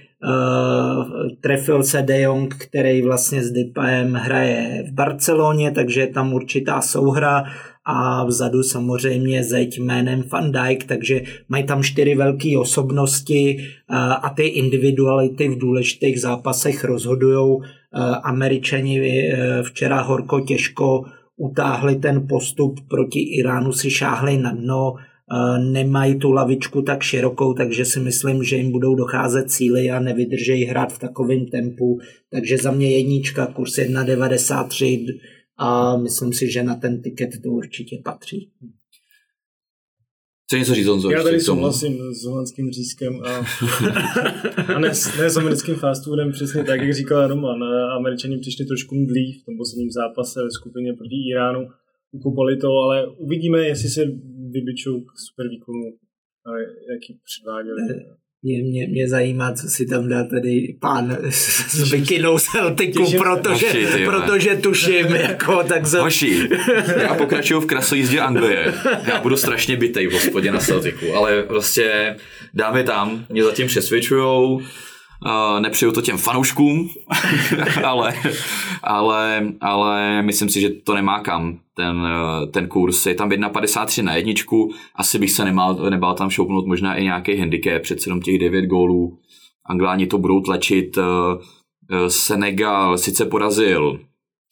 Trefil 1.42 1.84
se 1.84 2.02
De 2.02 2.22
Jong, 2.22 2.56
který 2.56 3.02
vlastně 3.02 3.44
s 3.44 3.52
Depayem 3.52 4.14
hraje 4.14 4.84
v 4.88 4.94
Barceloně, 4.94 5.72
takže 5.72 6.02
je 6.02 6.08
tam 6.08 6.34
určitá 6.34 6.82
souhra 6.82 7.44
a 7.88 8.26
vzadu 8.26 8.64
samozřejmě 8.64 9.44
zeď 9.44 9.80
jménem 9.80 10.24
Van 10.32 10.52
Dijk, 10.52 10.84
takže 10.84 11.22
mají 11.50 11.64
tam 11.64 11.84
čtyři 11.84 12.16
velké 12.16 12.58
osobnosti 12.60 13.58
uh, 13.58 13.98
a 13.98 14.34
ty 14.36 14.44
individuality 14.44 15.50
v 15.50 15.58
důležitých 15.58 16.22
zápasech 16.22 16.84
rozhodují. 16.84 17.56
Uh, 17.56 17.64
Američani 18.24 19.02
včera 19.64 20.02
horko 20.02 20.40
těžko 20.40 21.04
utáhli 21.38 21.96
ten 21.96 22.28
postup 22.30 22.80
proti 22.90 23.20
Iránu, 23.20 23.72
si 23.72 23.92
šáhli 23.92 24.38
na 24.38 24.52
dno, 24.52 24.94
nemají 25.72 26.20
tu 26.20 26.32
lavičku 26.32 26.82
tak 26.82 27.04
širokou, 27.04 27.54
takže 27.54 27.86
si 27.86 28.00
myslím, 28.00 28.44
že 28.44 28.56
jim 28.56 28.72
budou 28.72 28.96
docházet 28.96 29.52
cíly 29.52 29.90
a 29.92 30.00
nevydržejí 30.00 30.66
hrát 30.66 30.94
v 30.94 31.00
takovém 31.00 31.46
tempu. 31.46 32.00
Takže 32.32 32.58
za 32.58 32.72
mě 32.72 32.92
jednička, 32.92 33.46
kurz 33.46 33.78
1,93 33.78 35.20
a 35.58 35.98
myslím 35.98 36.34
si, 36.34 36.52
že 36.52 36.64
na 36.64 36.76
ten 36.76 37.02
tiket 37.02 37.30
to 37.44 37.50
určitě 37.50 38.02
patří. 38.04 38.52
Chce 40.48 40.60
něco 40.60 40.76
říct, 40.76 40.88
Honzo? 40.88 41.12
Já 41.12 41.24
tady 41.24 41.40
souhlasím 41.40 42.14
s 42.14 42.26
holandským 42.26 42.72
řízkem 42.72 43.22
a, 43.24 43.30
a 44.76 44.80
ne, 44.80 44.92
ne, 45.20 45.30
s 45.30 45.38
americkým 45.38 45.76
fast 45.76 46.04
foodem, 46.04 46.32
přesně 46.32 46.64
tak, 46.64 46.82
jak 46.82 46.94
říkal 46.94 47.28
Roman. 47.28 47.64
Američani 47.98 48.38
přišli 48.38 48.66
trošku 48.66 48.96
mdlí 48.96 49.34
v 49.34 49.46
tom 49.46 49.58
posledním 49.58 49.92
zápase 49.92 50.44
ve 50.44 50.52
skupině 50.52 50.94
proti 50.94 51.16
Iránu, 51.32 51.68
ukopali 52.12 52.58
to, 52.58 52.68
ale 52.68 53.08
uvidíme, 53.08 53.68
jestli 53.68 53.90
se 53.90 54.02
vybičou 54.50 55.02
k 55.02 55.20
super 55.20 55.50
výkonu 55.50 55.84
jaký 56.94 57.20
předváděli. 57.24 57.82
Mě, 58.44 58.64
mě, 58.64 58.88
mě 58.88 59.10
zajímá, 59.10 59.54
co 59.54 59.68
si 59.68 59.86
tam 59.86 60.10
dá 60.10 60.24
tady 60.24 60.78
pán 60.82 61.18
s 61.30 61.92
bikinou 61.92 62.40
Celticu, 62.40 63.18
protože, 63.18 63.68
Hoši, 63.68 64.06
protože 64.06 64.56
tuším, 64.56 65.06
jako 65.08 65.64
tak 65.64 65.86
za... 65.86 66.02
Hoši, 66.02 66.50
já 67.02 67.16
pokračuju 67.16 67.60
v 67.60 67.66
krasojízdě 67.66 68.20
Anglie. 68.20 68.74
Já 69.08 69.22
budu 69.22 69.38
strašně 69.38 69.78
bitej 69.78 70.08
v 70.08 70.14
hospodě 70.14 70.52
na 70.52 70.60
Celticu, 70.60 71.14
ale 71.14 71.44
prostě 71.44 72.16
dámy 72.54 72.84
tam 72.84 73.26
mě 73.30 73.44
zatím 73.44 73.68
přesvědčujou, 73.68 74.62
Uh, 75.26 75.60
nepřeju 75.60 75.92
to 75.92 76.02
těm 76.02 76.18
fanouškům, 76.18 76.90
ale, 77.84 78.14
ale, 78.84 79.48
ale 79.62 80.22
myslím 80.22 80.50
si, 80.50 80.62
že 80.62 80.70
to 80.70 80.96
nemá 80.96 81.20
kam, 81.20 81.60
ten, 81.74 81.98
uh, 81.98 82.52
ten 82.52 82.68
kurz. 82.68 83.06
Je 83.06 83.16
tam 83.16 83.30
1,53 83.30 84.04
na 84.04 84.16
jedničku, 84.16 84.74
asi 84.96 85.20
bych 85.20 85.32
se 85.32 85.46
nemal, 85.46 85.76
nebál 85.90 86.16
tam 86.16 86.30
šoupnout 86.30 86.68
možná 86.68 86.96
i 86.96 87.04
nějaký 87.04 87.38
handicap, 87.38 87.82
přece 87.82 88.10
jenom 88.10 88.22
těch 88.22 88.40
9 88.40 88.66
gólů. 88.66 89.18
Angláni 89.66 90.08
to 90.08 90.18
budou 90.18 90.42
tlačit. 90.42 90.98
Uh, 90.98 91.04
Senegal 92.08 92.98
sice 92.98 93.26
porazil 93.26 94.00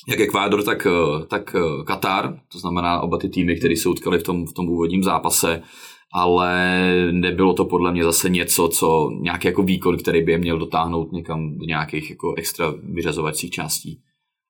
jak 0.07 0.19
Ekvádor, 0.19 0.63
tak, 0.63 0.87
tak 1.27 1.55
Katar, 1.85 2.39
to 2.51 2.59
znamená 2.59 3.01
oba 3.01 3.17
ty 3.17 3.29
týmy, 3.29 3.55
které 3.55 3.75
se 3.75 3.89
utkali 3.89 4.19
v 4.19 4.23
tom, 4.23 4.45
v 4.45 4.53
tom 4.53 4.69
úvodním 4.69 5.03
zápase 5.03 5.61
ale 6.17 6.81
nebylo 7.11 7.53
to 7.53 7.65
podle 7.65 7.91
mě 7.91 8.03
zase 8.03 8.29
něco, 8.29 8.67
co 8.67 9.09
nějaký 9.21 9.47
jako 9.47 9.63
výkon, 9.63 9.97
který 9.97 10.21
by 10.21 10.31
je 10.31 10.37
měl 10.37 10.59
dotáhnout 10.59 11.11
někam 11.11 11.57
do 11.57 11.65
nějakých 11.65 12.09
jako 12.09 12.33
extra 12.37 12.73
vyřazovacích 12.83 13.51
částí 13.51 14.01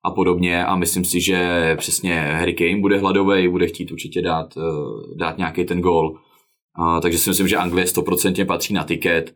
a 0.04 0.10
podobně 0.10 0.64
a 0.64 0.76
myslím 0.76 1.04
si, 1.04 1.20
že 1.20 1.74
přesně 1.78 2.20
Harry 2.20 2.54
Kane 2.54 2.80
bude 2.80 2.98
hladový, 2.98 3.48
bude 3.48 3.66
chtít 3.66 3.92
určitě 3.92 4.22
dát, 4.22 4.54
eh, 4.56 5.16
dát 5.16 5.38
nějaký 5.38 5.64
ten 5.64 5.80
gol. 5.80 6.18
A, 6.74 7.00
takže 7.00 7.18
si 7.18 7.30
myslím, 7.30 7.48
že 7.48 7.56
Anglie 7.56 7.86
100% 7.86 8.44
patří 8.44 8.74
na 8.74 8.84
tiket. 8.84 9.34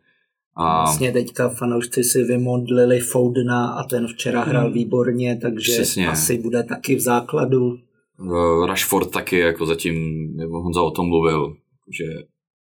A... 0.55 0.83
Vlastně 0.83 1.11
teďka 1.11 1.49
fanoušci 1.49 2.03
si 2.03 2.23
vymodlili 2.23 2.99
Foudna 2.99 3.67
a 3.67 3.83
ten 3.83 4.07
včera 4.07 4.43
hrál 4.43 4.65
hmm. 4.65 4.73
výborně, 4.73 5.39
takže 5.41 5.71
Přesně. 5.71 6.07
asi 6.07 6.37
bude 6.37 6.63
taky 6.63 6.95
v 6.95 6.99
základu. 6.99 7.79
Rashford 8.65 9.11
taky, 9.11 9.37
jako 9.37 9.65
zatím, 9.65 10.27
nebo 10.37 10.61
Honza 10.61 10.81
o 10.81 10.91
tom 10.91 11.07
mluvil, 11.07 11.55
že 11.97 12.05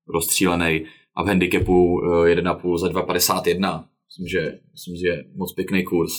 rozstřílený 0.08 0.84
a 1.16 1.22
v 1.22 1.26
handicapu 1.26 2.00
1,5 2.24 2.74
eh, 2.74 2.78
za 2.78 2.88
2,51. 2.88 3.84
Myslím, 4.08 4.28
že, 4.28 4.58
myslím, 4.72 4.96
že 4.96 5.06
je 5.06 5.24
moc 5.34 5.52
pěkný 5.52 5.84
kurz. 5.84 6.12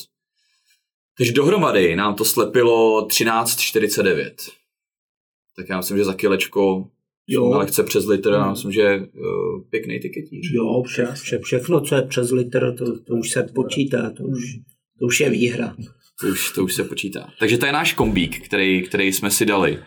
Takže 1.18 1.34
dohromady 1.34 1.96
nám 1.96 2.16
to 2.16 2.26
slepilo 2.26 3.08
13,49. 3.08 4.34
Tak 5.58 5.70
já 5.70 5.78
myslím, 5.78 5.98
že 5.98 6.06
za 6.06 6.14
kilečko 6.14 6.88
jo. 7.32 7.50
lehce 7.50 7.84
přes 7.84 8.06
litr, 8.06 8.30
já 8.30 8.42
hmm. 8.42 8.52
myslím, 8.52 8.72
že 8.72 8.98
uh, 8.98 9.62
pěkný 9.70 10.00
tiketíř. 10.00 10.52
Jo, 10.54 10.84
vše, 10.84 11.08
vše, 11.14 11.40
všechno, 11.40 11.82
co 11.82 11.96
je 11.96 12.02
přes 12.02 12.32
litr, 12.32 12.76
to, 12.78 13.00
to 13.00 13.14
už 13.14 13.30
se 13.30 13.44
počítá, 13.56 14.10
to 14.10 14.24
už, 14.24 14.40
to 15.00 15.06
už 15.06 15.20
je 15.20 15.30
výhra. 15.30 15.76
To 16.22 16.28
už, 16.28 16.52
to 16.52 16.64
už 16.64 16.74
se 16.74 16.84
počítá. 16.84 17.30
Takže 17.40 17.58
to 17.58 17.66
je 17.66 17.72
náš 17.72 17.94
kombík, 17.94 18.46
který, 18.46 18.82
který 18.82 19.14
jsme 19.14 19.32
si 19.32 19.46
dali. 19.46 19.80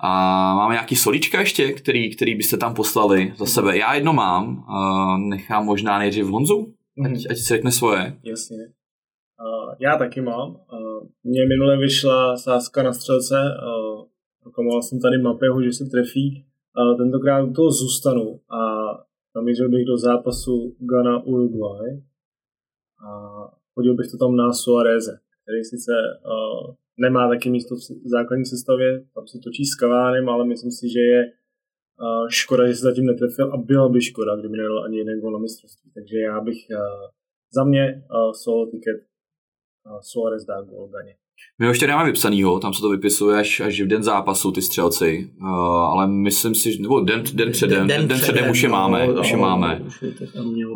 A 0.00 0.10
máme 0.54 0.74
nějaký 0.74 0.96
solíčka 0.96 1.40
ještě, 1.40 1.72
který, 1.72 2.16
který 2.16 2.34
byste 2.34 2.56
tam 2.56 2.74
poslali 2.74 3.32
za 3.36 3.46
sebe. 3.46 3.78
Já 3.78 3.94
jedno 3.94 4.12
mám, 4.12 4.64
a 4.68 5.18
nechám 5.18 5.64
možná 5.64 5.98
nejdřív 5.98 6.26
Honzu, 6.26 6.74
ať, 7.04 7.10
mm. 7.10 7.16
ať 7.30 7.36
si 7.36 7.44
řekne 7.44 7.72
svoje. 7.72 8.16
Jasně. 8.24 8.56
Uh, 8.56 9.74
já 9.80 9.96
taky 9.98 10.20
mám. 10.20 10.50
Uh, 10.50 11.08
mně 11.24 11.46
minule 11.46 11.78
vyšla 11.78 12.36
sázka 12.36 12.82
na 12.82 12.92
střelce, 12.92 13.34
uh, 13.34 14.04
proklamoval 14.42 14.82
jsem 14.82 15.00
tady 15.00 15.18
Mapeho, 15.22 15.62
že 15.62 15.72
se 15.72 15.84
trefí. 15.84 16.44
Uh, 16.78 16.96
tentokrát 16.96 17.42
u 17.42 17.52
toho 17.52 17.70
zůstanu 17.70 18.40
a 18.50 18.60
namířil 19.36 19.68
bych 19.68 19.84
do 19.86 19.98
zápasu 19.98 20.76
Ghana 20.78 21.22
Uruguay 21.22 22.02
a 23.06 23.10
hodil 23.74 23.94
bych 23.94 24.10
to 24.10 24.16
tam 24.18 24.36
na 24.36 24.52
Suareze, 24.52 25.18
který 25.42 25.64
sice 25.64 25.92
uh, 25.92 26.74
nemá 26.98 27.28
taky 27.28 27.50
místo 27.50 27.74
v 27.76 28.08
základní 28.08 28.44
sestavě, 28.44 29.04
tam 29.14 29.26
se 29.26 29.38
točí 29.44 29.64
s 29.64 29.74
Kavánem, 29.74 30.28
ale 30.28 30.44
myslím 30.46 30.70
si, 30.70 30.88
že 30.88 31.00
je 31.00 31.32
škoda, 32.30 32.66
že 32.66 32.74
se 32.74 32.82
zatím 32.82 33.06
netrefil 33.06 33.52
a 33.54 33.56
byla 33.56 33.88
by 33.88 34.00
škoda, 34.00 34.36
kdyby 34.36 34.56
nedal 34.56 34.84
ani 34.84 34.98
jeden 34.98 35.20
gol 35.20 35.32
na 35.32 35.38
mistrovství. 35.38 35.90
Takže 35.94 36.18
já 36.18 36.40
bych 36.40 36.56
za 37.54 37.64
mě 37.64 38.04
solo 38.32 38.66
ticket 38.66 38.96
Suarez 40.00 40.44
dá 40.44 40.62
gol 40.62 40.88
Ganě. 40.88 41.16
My 41.58 41.66
ho 41.66 41.70
ještě 41.70 41.86
nemáme 41.86 42.06
vypsanýho, 42.06 42.58
tam 42.58 42.74
se 42.74 42.80
to 42.80 42.88
vypisuje 42.88 43.38
až, 43.38 43.60
až 43.60 43.80
v 43.80 43.86
den 43.86 44.02
zápasu, 44.02 44.52
ty 44.52 44.62
střelci, 44.62 45.30
uh, 45.40 45.48
ale 45.68 46.06
myslím 46.06 46.54
si, 46.54 46.78
nebo 46.80 47.00
den, 47.00 47.22
den 47.34 47.52
předem, 47.52 47.86
den, 47.86 47.98
den, 47.98 48.08
den 48.08 48.18
předem 48.18 48.50
už 48.50 48.62
je 48.62 48.68
máme, 48.68 49.06
no, 49.06 49.20
už 49.20 49.30
je 49.30 49.36
máme. 49.36 49.82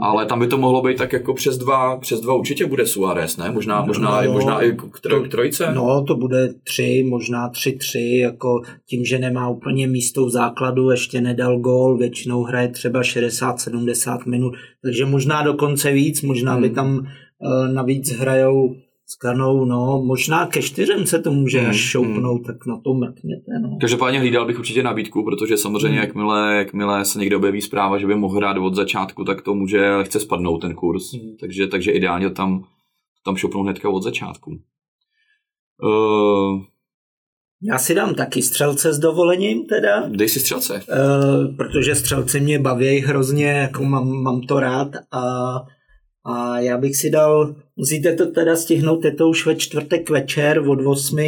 ale 0.01 0.27
tam 0.27 0.40
by 0.40 0.46
to 0.46 0.59
mohlo 0.59 0.83
být 0.83 0.99
tak 0.99 1.12
jako 1.12 1.35
přes 1.35 1.59
dva, 1.59 1.96
přes 1.96 2.20
dva 2.20 2.35
určitě 2.35 2.66
bude 2.66 2.87
Suarez, 2.87 3.37
ne? 3.37 3.51
Možná, 3.51 3.85
možná, 3.85 4.23
no, 4.23 4.33
možná 4.33 4.62
i 4.62 4.73
k, 4.73 5.01
troj, 5.01 5.29
k 5.29 5.31
trojce? 5.31 5.73
No, 5.75 6.05
to 6.05 6.16
bude 6.16 6.49
tři, 6.64 7.05
možná 7.09 7.49
tři, 7.49 7.73
tři, 7.73 8.18
jako 8.23 8.62
tím, 8.87 9.05
že 9.05 9.18
nemá 9.18 9.49
úplně 9.49 9.87
místo 9.87 10.27
v 10.27 10.31
základu, 10.31 10.90
ještě 10.90 11.20
nedal 11.20 11.59
gól, 11.59 11.99
většinou 11.99 12.42
hraje 12.42 12.68
třeba 12.68 13.01
60-70 13.01 14.18
minut, 14.27 14.55
takže 14.85 15.07
možná 15.07 15.42
dokonce 15.42 15.92
víc, 15.92 16.23
možná 16.23 16.53
hmm. 16.53 16.62
by 16.62 16.70
tam 16.70 16.99
uh, 16.99 17.73
navíc 17.73 18.12
hrajou 18.12 18.75
s 19.12 19.16
Kanou, 19.16 19.64
no, 19.64 20.03
možná 20.07 20.46
ke 20.46 20.62
čtyřem 20.62 21.07
se 21.07 21.18
to 21.18 21.33
může 21.33 21.61
až 21.61 21.66
hmm, 21.66 21.75
šoupnout, 21.75 22.37
hmm. 22.37 22.44
tak 22.44 22.66
na 22.66 22.81
to 22.85 22.94
mrkněte, 22.94 23.59
no. 23.62 23.79
Každopádně 23.81 24.18
hlídal 24.18 24.46
bych 24.46 24.59
určitě 24.59 24.83
nabídku, 24.83 25.25
protože 25.25 25.57
samozřejmě 25.57 25.99
hmm. 25.99 26.07
jakmile, 26.07 26.57
jakmile 26.57 27.05
se 27.05 27.18
někde 27.18 27.37
objeví 27.37 27.61
zpráva, 27.61 27.99
že 27.99 28.07
by 28.07 28.14
mohl 28.14 28.37
hrát 28.37 28.57
od 28.57 28.75
začátku, 28.75 29.25
tak 29.25 29.42
to 29.42 29.55
může 29.55 29.90
lehce 29.90 30.20
spadnout 30.20 30.61
ten 30.61 30.75
kurz, 30.75 31.12
hmm. 31.12 31.37
takže, 31.40 31.66
takže 31.66 31.90
ideálně 31.90 32.31
tam, 32.31 32.64
tam 33.25 33.37
šoupnout 33.37 33.64
hnedka 33.64 33.88
od 33.88 34.03
začátku. 34.03 34.51
Uh, 35.83 36.62
já 37.62 37.79
si 37.79 37.94
dám 37.94 38.14
taky 38.14 38.42
střelce 38.42 38.92
s 38.92 38.99
dovolením 38.99 39.66
teda. 39.66 40.09
Dej 40.09 40.29
si 40.29 40.40
střelce. 40.40 40.75
Uh, 40.75 41.57
protože 41.57 41.94
střelci 41.94 42.40
mě 42.40 42.59
baví 42.59 42.99
hrozně, 42.99 43.46
jako 43.46 43.85
mám, 43.85 44.09
mám 44.09 44.40
to 44.40 44.61
rád 44.61 44.88
a 45.12 45.55
a 46.24 46.61
já 46.61 46.78
bych 46.78 46.96
si 46.96 47.11
dal, 47.11 47.54
musíte 47.76 48.16
to 48.16 48.26
teda 48.26 48.56
stihnout, 48.56 49.04
je 49.04 49.14
to 49.14 49.28
už 49.28 49.46
ve 49.46 49.56
čtvrtek 49.56 50.11
večer 50.11 50.59
od 50.59 50.78
8. 50.87 51.18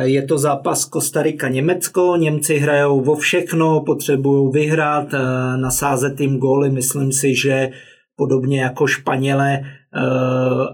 Je 0.00 0.22
to 0.22 0.38
zápas 0.38 0.84
Kostarika-Německo, 0.84 2.16
Němci 2.16 2.58
hrajou 2.58 3.00
vo 3.00 3.16
všechno, 3.16 3.80
potřebují 3.80 4.52
vyhrát, 4.52 5.08
nasázet 5.56 6.20
jim 6.20 6.38
góly, 6.38 6.70
myslím 6.70 7.12
si, 7.12 7.34
že 7.34 7.70
podobně 8.16 8.60
jako 8.60 8.86
Španěle. 8.86 9.60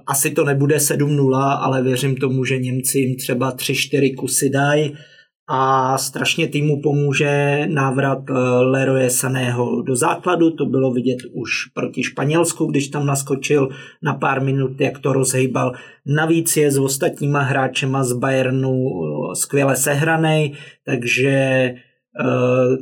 Asi 0.06 0.30
to 0.30 0.44
nebude 0.44 0.76
7-0, 0.76 1.58
ale 1.60 1.82
věřím 1.82 2.16
tomu, 2.16 2.44
že 2.44 2.58
Němci 2.58 2.98
jim 2.98 3.16
třeba 3.16 3.56
3-4 3.56 4.14
kusy 4.14 4.50
dají 4.50 4.96
a 5.48 5.98
strašně 5.98 6.48
týmu 6.48 6.80
pomůže 6.82 7.62
návrat 7.66 8.18
eh, 8.30 8.32
Leroye 8.60 9.10
Saného 9.10 9.82
do 9.82 9.96
základu, 9.96 10.50
to 10.50 10.66
bylo 10.66 10.92
vidět 10.92 11.18
už 11.32 11.50
proti 11.74 12.02
Španělsku, 12.02 12.66
když 12.66 12.88
tam 12.88 13.06
naskočil 13.06 13.68
na 14.02 14.14
pár 14.14 14.42
minut, 14.42 14.80
jak 14.80 14.98
to 14.98 15.12
rozhejbal. 15.12 15.72
Navíc 16.06 16.56
je 16.56 16.70
s 16.70 16.78
ostatníma 16.78 17.40
hráčema 17.40 18.04
z 18.04 18.12
Bayernu 18.12 18.72
eh, 18.72 19.36
skvěle 19.36 19.76
sehranej, 19.76 20.52
takže 20.86 21.74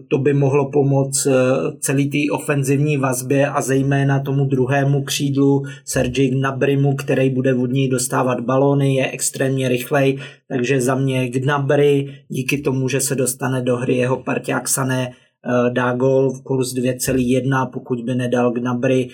to 0.08 0.18
by 0.18 0.34
mohlo 0.34 0.70
pomoct 0.70 1.26
eh, 1.26 1.32
celý 1.80 2.10
té 2.10 2.18
ofenzivní 2.32 2.96
vazbě 2.96 3.48
a 3.48 3.62
zejména 3.62 4.20
tomu 4.20 4.44
druhému 4.44 5.02
křídlu 5.02 5.62
Sergi 5.84 6.28
Gnabrymu, 6.28 6.96
který 6.96 7.30
bude 7.30 7.54
od 7.54 7.70
ní 7.70 7.88
dostávat 7.88 8.40
balóny, 8.40 8.94
je 8.94 9.10
extrémně 9.10 9.68
rychlej, 9.68 10.18
takže 10.48 10.80
za 10.80 10.94
mě 10.94 11.28
Gnabry 11.28 12.14
díky 12.28 12.58
tomu, 12.58 12.88
že 12.88 13.00
se 13.00 13.14
dostane 13.14 13.62
do 13.62 13.76
hry 13.76 13.96
jeho 13.96 14.16
parťák 14.16 14.68
Sané, 14.68 15.10
eh, 15.10 15.70
dá 15.70 15.92
gol 15.92 16.30
v 16.30 16.42
kurz 16.42 16.74
2,1, 16.74 17.66
pokud 17.66 18.04
by 18.04 18.14
nedal 18.14 18.52
Gnabry, 18.52 19.08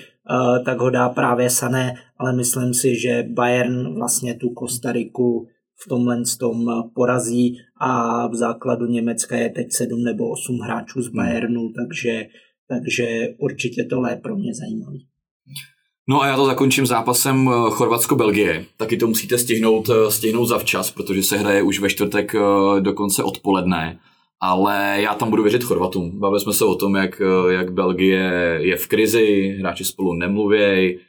tak 0.65 0.79
ho 0.79 0.91
dá 0.91 1.09
právě 1.09 1.51
Sané, 1.51 1.95
ale 2.19 2.33
myslím 2.33 2.75
si, 2.75 3.01
že 3.01 3.25
Bayern 3.29 3.95
vlastně 3.95 4.35
tu 4.35 4.51
Kostariku 4.51 5.47
v 5.81 5.88
tomhle 5.88 6.23
tom 6.41 6.67
porazí 6.95 7.57
a 7.81 8.27
v 8.29 8.35
základu 8.35 8.87
Německa 8.87 9.37
je 9.37 9.51
teď 9.51 9.67
7 9.73 10.05
nebo 10.05 10.31
8 10.31 10.59
hráčů 10.59 11.03
z 11.03 11.09
Bayernu, 11.09 11.73
takže, 11.73 12.27
takže 12.69 13.29
určitě 13.38 13.85
tohle 13.85 14.12
je 14.12 14.17
pro 14.17 14.37
mě 14.37 14.55
zajímavý. 14.55 15.07
No 16.11 16.23
a 16.23 16.27
já 16.27 16.37
to 16.37 16.47
zakončím 16.47 16.87
zápasem 16.87 17.49
eh, 17.49 17.71
Chorvatsko-Belgie. 17.71 18.64
Taky 18.77 18.97
to 18.97 19.07
musíte 19.07 19.38
stihnout, 19.38 19.91
eh, 19.91 20.11
stihnout 20.11 20.47
zavčas, 20.47 20.91
protože 20.91 21.23
se 21.23 21.37
hraje 21.37 21.62
už 21.62 21.81
ve 21.81 21.88
čtvrtek 21.88 22.35
eh, 22.35 22.81
dokonce 22.81 23.23
odpoledne. 23.23 23.99
Ale 24.41 24.97
já 25.01 25.14
tam 25.14 25.31
budu 25.31 25.43
věřit 25.43 25.64
Chorvatům. 25.64 26.21
Bavili 26.21 26.41
jsme 26.41 26.53
se 26.53 26.64
o 26.64 26.75
tom, 26.75 26.97
jak, 26.97 27.23
jak 27.49 27.73
Belgie 27.73 28.31
je 28.61 28.77
v 28.77 28.87
krizi, 28.87 29.57
hráči 29.61 29.85
spolu 29.85 30.14
nemluvějí, 30.14 30.99
Eh, 30.99 31.08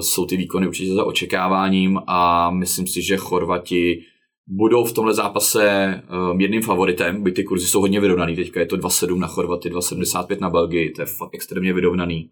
jsou 0.00 0.26
ty 0.26 0.36
výkony 0.36 0.66
určitě 0.66 0.94
za 0.94 1.04
očekáváním 1.04 2.00
a 2.06 2.50
myslím 2.50 2.86
si, 2.86 3.02
že 3.02 3.16
Chorvati 3.16 4.02
budou 4.50 4.84
v 4.84 4.92
tomhle 4.92 5.14
zápase 5.14 5.94
um, 6.32 6.40
jedným 6.40 6.62
favoritem, 6.62 7.22
byť 7.22 7.34
ty 7.34 7.44
kurzy 7.44 7.66
jsou 7.66 7.80
hodně 7.80 8.00
vyrovnaný, 8.00 8.36
teďka 8.36 8.60
je 8.60 8.66
to 8.66 8.76
2,7 8.76 9.18
na 9.18 9.26
Chorvaty, 9.26 9.70
2,75 9.70 10.40
na 10.40 10.50
Belgii, 10.50 10.90
to 10.90 11.02
je 11.02 11.06
fakt 11.06 11.34
extrémně 11.34 11.72
vyrovnaný. 11.72 12.30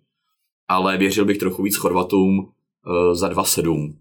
Ale 0.68 0.98
věřil 0.98 1.24
bych 1.24 1.38
trochu 1.38 1.62
víc 1.62 1.77
Chorvatům 1.77 2.38
uh, 2.38 3.14
za 3.14 3.29
2,7. 3.29 3.94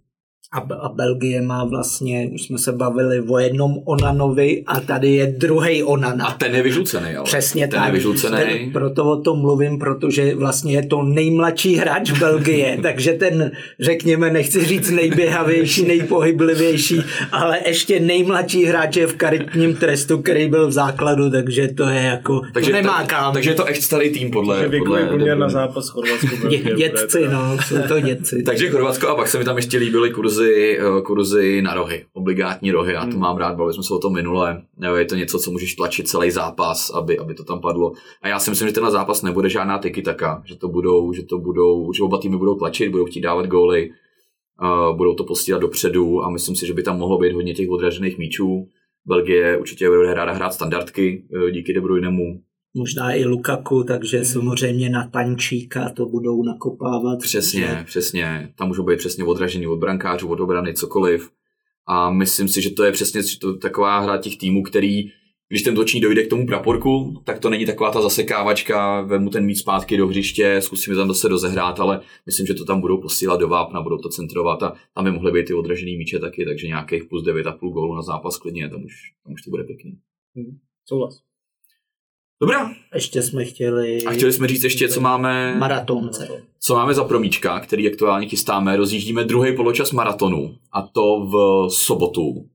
A, 0.53 0.60
a 0.60 0.89
Belgie 0.89 1.41
má 1.41 1.63
vlastně, 1.63 2.29
už 2.33 2.41
jsme 2.41 2.57
se 2.57 2.71
bavili 2.71 3.21
o 3.21 3.39
jednom 3.39 3.77
Onanovi 3.86 4.63
a 4.67 4.79
tady 4.79 5.10
je 5.10 5.25
druhý 5.25 5.83
Onana. 5.83 6.25
A 6.25 6.31
ten 6.31 6.55
je 6.55 6.63
vyžlucený, 6.63 7.15
ale. 7.15 7.23
Přesně 7.23 7.67
ten 7.67 7.79
tak. 7.79 7.88
je 7.88 7.93
vyžlucený. 7.93 8.38
Ten, 8.38 8.71
proto 8.71 9.12
o 9.12 9.21
tom 9.21 9.39
mluvím, 9.39 9.79
protože 9.79 10.36
vlastně 10.36 10.75
je 10.75 10.88
to 10.88 11.03
nejmladší 11.03 11.75
hráč 11.75 12.12
Belgie, 12.12 12.77
takže 12.81 13.13
ten, 13.13 13.51
řekněme, 13.79 14.31
nechci 14.31 14.65
říct 14.65 14.91
nejběhavější, 14.91 15.86
nejpohyblivější, 15.86 17.01
ale 17.31 17.60
ještě 17.67 17.99
nejmladší 17.99 18.65
hráč 18.65 18.95
je 18.95 19.07
v 19.07 19.15
karitním 19.15 19.75
trestu, 19.75 20.17
který 20.17 20.47
byl 20.47 20.67
v 20.67 20.71
základu, 20.71 21.29
takže 21.29 21.67
to 21.67 21.83
je 21.83 22.01
jako, 22.01 22.41
takže, 22.53 22.71
to 22.71 22.75
nemá 22.75 23.03
kam. 23.03 23.33
Takže 23.33 23.49
je 23.49 23.55
to 23.55 23.65
echt 23.65 23.81
starý 23.81 24.10
tým 24.10 24.31
podle... 24.31 24.60
Takže 24.60 24.79
podle 25.10 25.36
na 25.36 25.49
zápas 25.49 25.89
Chorvatsko. 25.89 26.47
Dětci, 26.77 27.27
no, 27.31 27.57
jsou 27.67 27.75
to 27.88 27.99
dětci. 27.99 28.43
takže 28.43 28.69
Chorvatsko 28.69 29.07
a 29.07 29.15
pak 29.15 29.27
se 29.27 29.38
mi 29.38 29.45
tam 29.45 29.55
ještě 29.55 29.77
líbily 29.77 30.12
kurzy 30.12 30.37
kurzy, 30.38 30.78
eh, 30.80 31.02
kurzy 31.02 31.62
na 31.62 31.73
rohy, 31.73 32.06
obligátní 32.13 32.71
rohy, 32.71 32.93
já 32.93 33.02
to 33.02 33.12
hmm. 33.12 33.19
mám 33.19 33.38
rád, 33.38 33.56
bavili 33.56 33.73
jsme 33.73 33.84
se 33.84 33.93
o 33.93 34.00
tom 34.00 34.13
minule, 34.13 34.62
je 34.97 35.06
to 35.06 35.15
něco, 35.15 35.39
co 35.39 35.52
můžeš 35.52 35.76
tlačit 35.76 36.08
celý 36.08 36.32
zápas, 36.32 36.89
aby, 36.89 37.17
aby 37.17 37.34
to 37.34 37.43
tam 37.43 37.62
padlo. 37.62 37.91
A 38.21 38.28
já 38.28 38.39
si 38.39 38.50
myslím, 38.50 38.67
že 38.67 38.73
ten 38.73 38.91
zápas 38.91 39.21
nebude 39.21 39.50
žádná 39.50 39.78
tiki 39.78 40.02
taka, 40.02 40.43
že 40.45 40.56
to 40.56 40.67
budou, 40.67 41.13
že 41.13 41.23
to 41.23 41.38
budou, 41.38 41.93
že 41.93 42.04
oba 42.04 42.17
týmy 42.17 42.38
budou 42.38 42.56
tlačit, 42.56 42.89
budou 42.89 43.06
chtít 43.06 43.21
dávat 43.21 43.47
góly, 43.47 43.89
uh, 44.62 44.97
budou 44.97 45.13
to 45.13 45.23
postílat 45.23 45.62
dopředu 45.62 46.23
a 46.23 46.30
myslím 46.30 46.56
si, 46.56 46.67
že 46.67 46.73
by 46.73 46.84
tam 46.84 46.97
mohlo 46.97 47.17
být 47.17 47.34
hodně 47.34 47.54
těch 47.54 47.69
odražených 47.69 48.17
míčů. 48.17 48.67
Belgie 49.06 49.58
určitě 49.58 49.89
bude 49.89 50.13
ráda 50.13 50.32
hrát 50.32 50.54
standardky 50.54 51.23
eh, 51.47 51.52
díky 51.52 51.73
De 51.73 51.82
Bruynemu, 51.82 52.41
možná 52.77 53.13
i 53.13 53.25
Lukaku, 53.25 53.83
takže 53.83 54.25
samozřejmě 54.25 54.89
na 54.89 55.07
tančíka 55.07 55.89
to 55.89 56.05
budou 56.05 56.43
nakopávat. 56.43 57.19
Přesně, 57.19 57.61
že... 57.61 57.83
přesně. 57.85 58.53
Tam 58.55 58.67
můžou 58.67 58.83
být 58.83 58.97
přesně 58.97 59.23
odražení 59.23 59.67
od 59.67 59.79
brankářů, 59.79 60.27
od 60.27 60.39
obrany, 60.39 60.73
cokoliv. 60.73 61.29
A 61.87 62.11
myslím 62.11 62.47
si, 62.47 62.61
že 62.61 62.69
to 62.69 62.83
je 62.83 62.91
přesně 62.91 63.21
to, 63.41 63.57
taková 63.57 63.99
hra 63.99 64.17
těch 64.17 64.37
týmů, 64.37 64.63
který, 64.63 65.11
když 65.49 65.63
ten 65.63 65.75
točí 65.75 65.99
dojde 65.99 66.23
k 66.23 66.29
tomu 66.29 66.45
praporku, 66.47 67.21
tak 67.23 67.39
to 67.39 67.49
není 67.49 67.65
taková 67.65 67.91
ta 67.91 68.01
zasekávačka, 68.01 69.01
vemu 69.01 69.29
ten 69.29 69.45
mít 69.45 69.55
zpátky 69.55 69.97
do 69.97 70.07
hřiště, 70.07 70.61
zkusíme 70.61 70.95
tam 70.95 71.07
zase 71.07 71.27
rozehrát, 71.27 71.79
ale 71.79 72.01
myslím, 72.25 72.47
že 72.47 72.53
to 72.53 72.65
tam 72.65 72.81
budou 72.81 73.01
posílat 73.01 73.39
do 73.39 73.47
vápna, 73.47 73.81
budou 73.81 73.97
to 73.97 74.09
centrovat 74.09 74.63
a 74.63 74.73
tam 74.93 75.05
by 75.05 75.11
mohly 75.11 75.31
být 75.31 75.47
ty 75.47 75.53
odražený 75.53 75.97
míče 75.97 76.19
taky, 76.19 76.45
takže 76.45 76.67
nějakých 76.67 77.03
plus 77.03 77.23
9,5 77.23 77.73
gólů 77.73 77.95
na 77.95 78.01
zápas 78.01 78.37
klidně, 78.37 78.69
tam 78.69 78.83
už, 78.83 78.93
tam 79.23 79.33
už 79.33 79.41
to 79.41 79.49
bude 79.49 79.63
pěkný. 79.63 79.97
Hmm. 80.35 80.57
Souhlas. 80.85 81.26
Dobrá. 82.41 82.71
Ještě 82.95 83.21
jsme 83.21 83.45
chtěli... 83.45 84.04
A 84.04 84.12
chtěli 84.12 84.34
jsme 84.34 84.47
říct 84.47 84.63
ještě, 84.63 84.89
co 84.89 85.02
máme... 85.02 85.56
Maratonce. 85.60 86.28
Co 86.60 86.76
máme 86.76 86.93
za 86.93 87.04
promíčka, 87.04 87.60
který 87.60 87.88
aktuálně 87.88 88.28
chystáme. 88.28 88.78
Rozjíždíme 88.78 89.23
druhý 89.23 89.56
poločas 89.56 89.91
maratonu. 89.91 90.56
A 90.71 90.82
to 90.82 91.19
v 91.19 91.67
sobotu. 91.69 92.45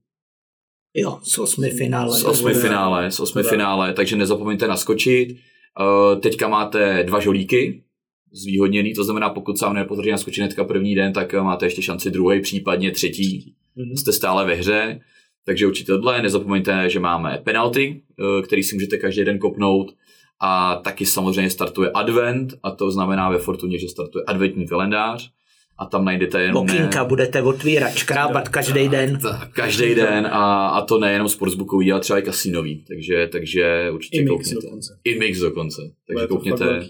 Jo, 0.95 1.19
z 1.23 1.39
osmi 1.39 1.69
finále. 1.69 2.11
Z 2.11 2.23
osmi 2.23 2.53
finále, 2.53 3.11
z 3.11 3.19
osmi 3.19 3.43
finále, 3.43 3.93
takže 3.93 4.15
nezapomeňte 4.15 4.67
naskočit. 4.67 5.29
Uh, 5.29 6.19
teďka 6.19 6.47
máte 6.47 7.03
dva 7.03 7.19
žolíky, 7.19 7.83
zvýhodněný, 8.31 8.93
to 8.93 9.03
znamená, 9.03 9.29
pokud 9.29 9.57
se 9.57 9.65
vám 9.65 9.73
nepodaří 9.73 10.11
naskočit 10.11 10.41
hnedka 10.41 10.63
první 10.63 10.95
den, 10.95 11.13
tak 11.13 11.33
máte 11.33 11.65
ještě 11.65 11.81
šanci 11.81 12.11
druhý, 12.11 12.41
případně 12.41 12.91
třetí. 12.91 13.53
Mm-hmm. 13.77 13.95
Jste 13.95 14.13
stále 14.13 14.45
ve 14.45 14.55
hře. 14.55 14.99
Takže 15.45 15.67
určitě 15.67 15.91
tohle, 15.91 16.21
nezapomeňte, 16.21 16.89
že 16.89 16.99
máme 16.99 17.41
penalty, 17.43 18.01
eh, 18.19 18.41
který 18.41 18.63
si 18.63 18.75
můžete 18.75 18.97
každý 18.97 19.23
den 19.23 19.39
kopnout 19.39 19.95
a 20.41 20.75
taky 20.75 21.05
samozřejmě 21.05 21.49
startuje 21.49 21.91
advent 21.91 22.53
a 22.63 22.71
to 22.71 22.91
znamená 22.91 23.29
ve 23.29 23.37
Fortuně, 23.37 23.79
že 23.79 23.87
startuje 23.87 24.23
adventní 24.27 24.67
kalendář 24.67 25.31
a 25.77 25.85
tam 25.85 26.05
najdete 26.05 26.41
jenom... 26.41 26.63
Okýnka 26.63 27.03
ne... 27.03 27.09
budete 27.09 27.41
otvírat, 27.41 27.95
škrábat 27.95 28.49
každý 28.49 28.89
den. 28.89 29.19
Každý 29.53 29.95
den 29.95 30.27
a, 30.27 30.67
a 30.67 30.85
to 30.85 30.99
nejenom 30.99 31.29
sportsbookový, 31.29 31.91
ale 31.91 32.01
třeba 32.01 32.19
i 32.19 32.21
kasinový, 32.21 32.85
takže, 32.87 33.27
takže 33.31 33.89
určitě 33.91 34.17
I 34.17 34.25
koukněte. 34.25 34.55
Mix 34.55 34.63
dokonce. 34.63 34.99
I 35.03 35.19
mix 35.19 35.39
dokonce. 35.39 35.81
Takže 36.07 36.27
koukněte 36.27 36.89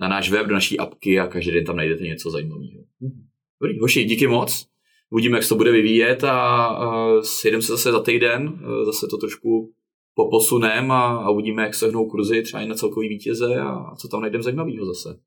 na 0.00 0.08
náš 0.08 0.30
web, 0.30 0.46
do 0.46 0.54
naší 0.54 0.78
apky 0.78 1.20
a 1.20 1.26
každý 1.26 1.50
den 1.50 1.64
tam 1.64 1.76
najdete 1.76 2.04
něco 2.04 2.30
zajímavého. 2.30 2.80
Mm-hmm. 3.02 3.24
Dobrý, 3.62 3.78
hoši, 3.78 4.04
díky 4.04 4.26
moc 4.26 4.66
uvidíme, 5.12 5.36
jak 5.36 5.42
se 5.42 5.48
to 5.48 5.54
bude 5.54 5.72
vyvíjet 5.72 6.24
a, 6.24 6.66
a 6.66 7.22
sjedeme 7.22 7.62
se 7.62 7.72
zase 7.72 7.92
za 7.92 8.02
týden, 8.02 8.60
zase 8.84 9.06
to 9.10 9.16
trošku 9.16 9.72
poposunem 10.14 10.90
a, 10.90 11.16
a 11.16 11.30
uvidíme, 11.30 11.62
jak 11.62 11.74
se 11.74 11.88
hnou 11.88 12.10
kurzy 12.10 12.42
třeba 12.42 12.62
i 12.62 12.68
na 12.68 12.74
celkový 12.74 13.08
vítěze 13.08 13.56
a, 13.56 13.68
a 13.68 13.96
co 13.96 14.08
tam 14.08 14.20
najdeme 14.20 14.42
zajímavého 14.42 14.86
zase. 14.86 15.18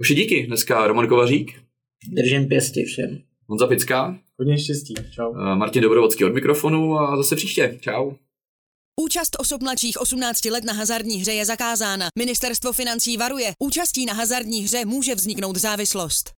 Už 0.00 0.08
díky, 0.08 0.46
dneska 0.46 0.86
Roman 0.86 1.08
Kovařík. 1.08 1.62
Držím 2.12 2.48
pěstě 2.48 2.84
všem. 2.84 3.18
Honza 3.46 3.66
Pická. 3.66 4.18
Hodně 4.38 4.58
štěstí, 4.58 4.94
čau. 5.14 5.32
Martin 5.34 5.82
Dobrovodský 5.82 6.24
od 6.24 6.34
mikrofonu 6.34 6.98
a 6.98 7.16
zase 7.16 7.36
příště, 7.36 7.78
čau. 7.80 8.12
Účast 9.00 9.36
osob 9.40 9.62
mladších 9.62 10.00
18 10.00 10.44
let 10.44 10.64
na 10.64 10.72
hazardní 10.72 11.16
hře 11.16 11.32
je 11.32 11.44
zakázána. 11.46 12.08
Ministerstvo 12.18 12.72
financí 12.72 13.16
varuje. 13.16 13.52
Účastí 13.58 14.06
na 14.06 14.12
hazardní 14.12 14.60
hře 14.60 14.84
může 14.84 15.14
vzniknout 15.14 15.56
závislost. 15.56 16.37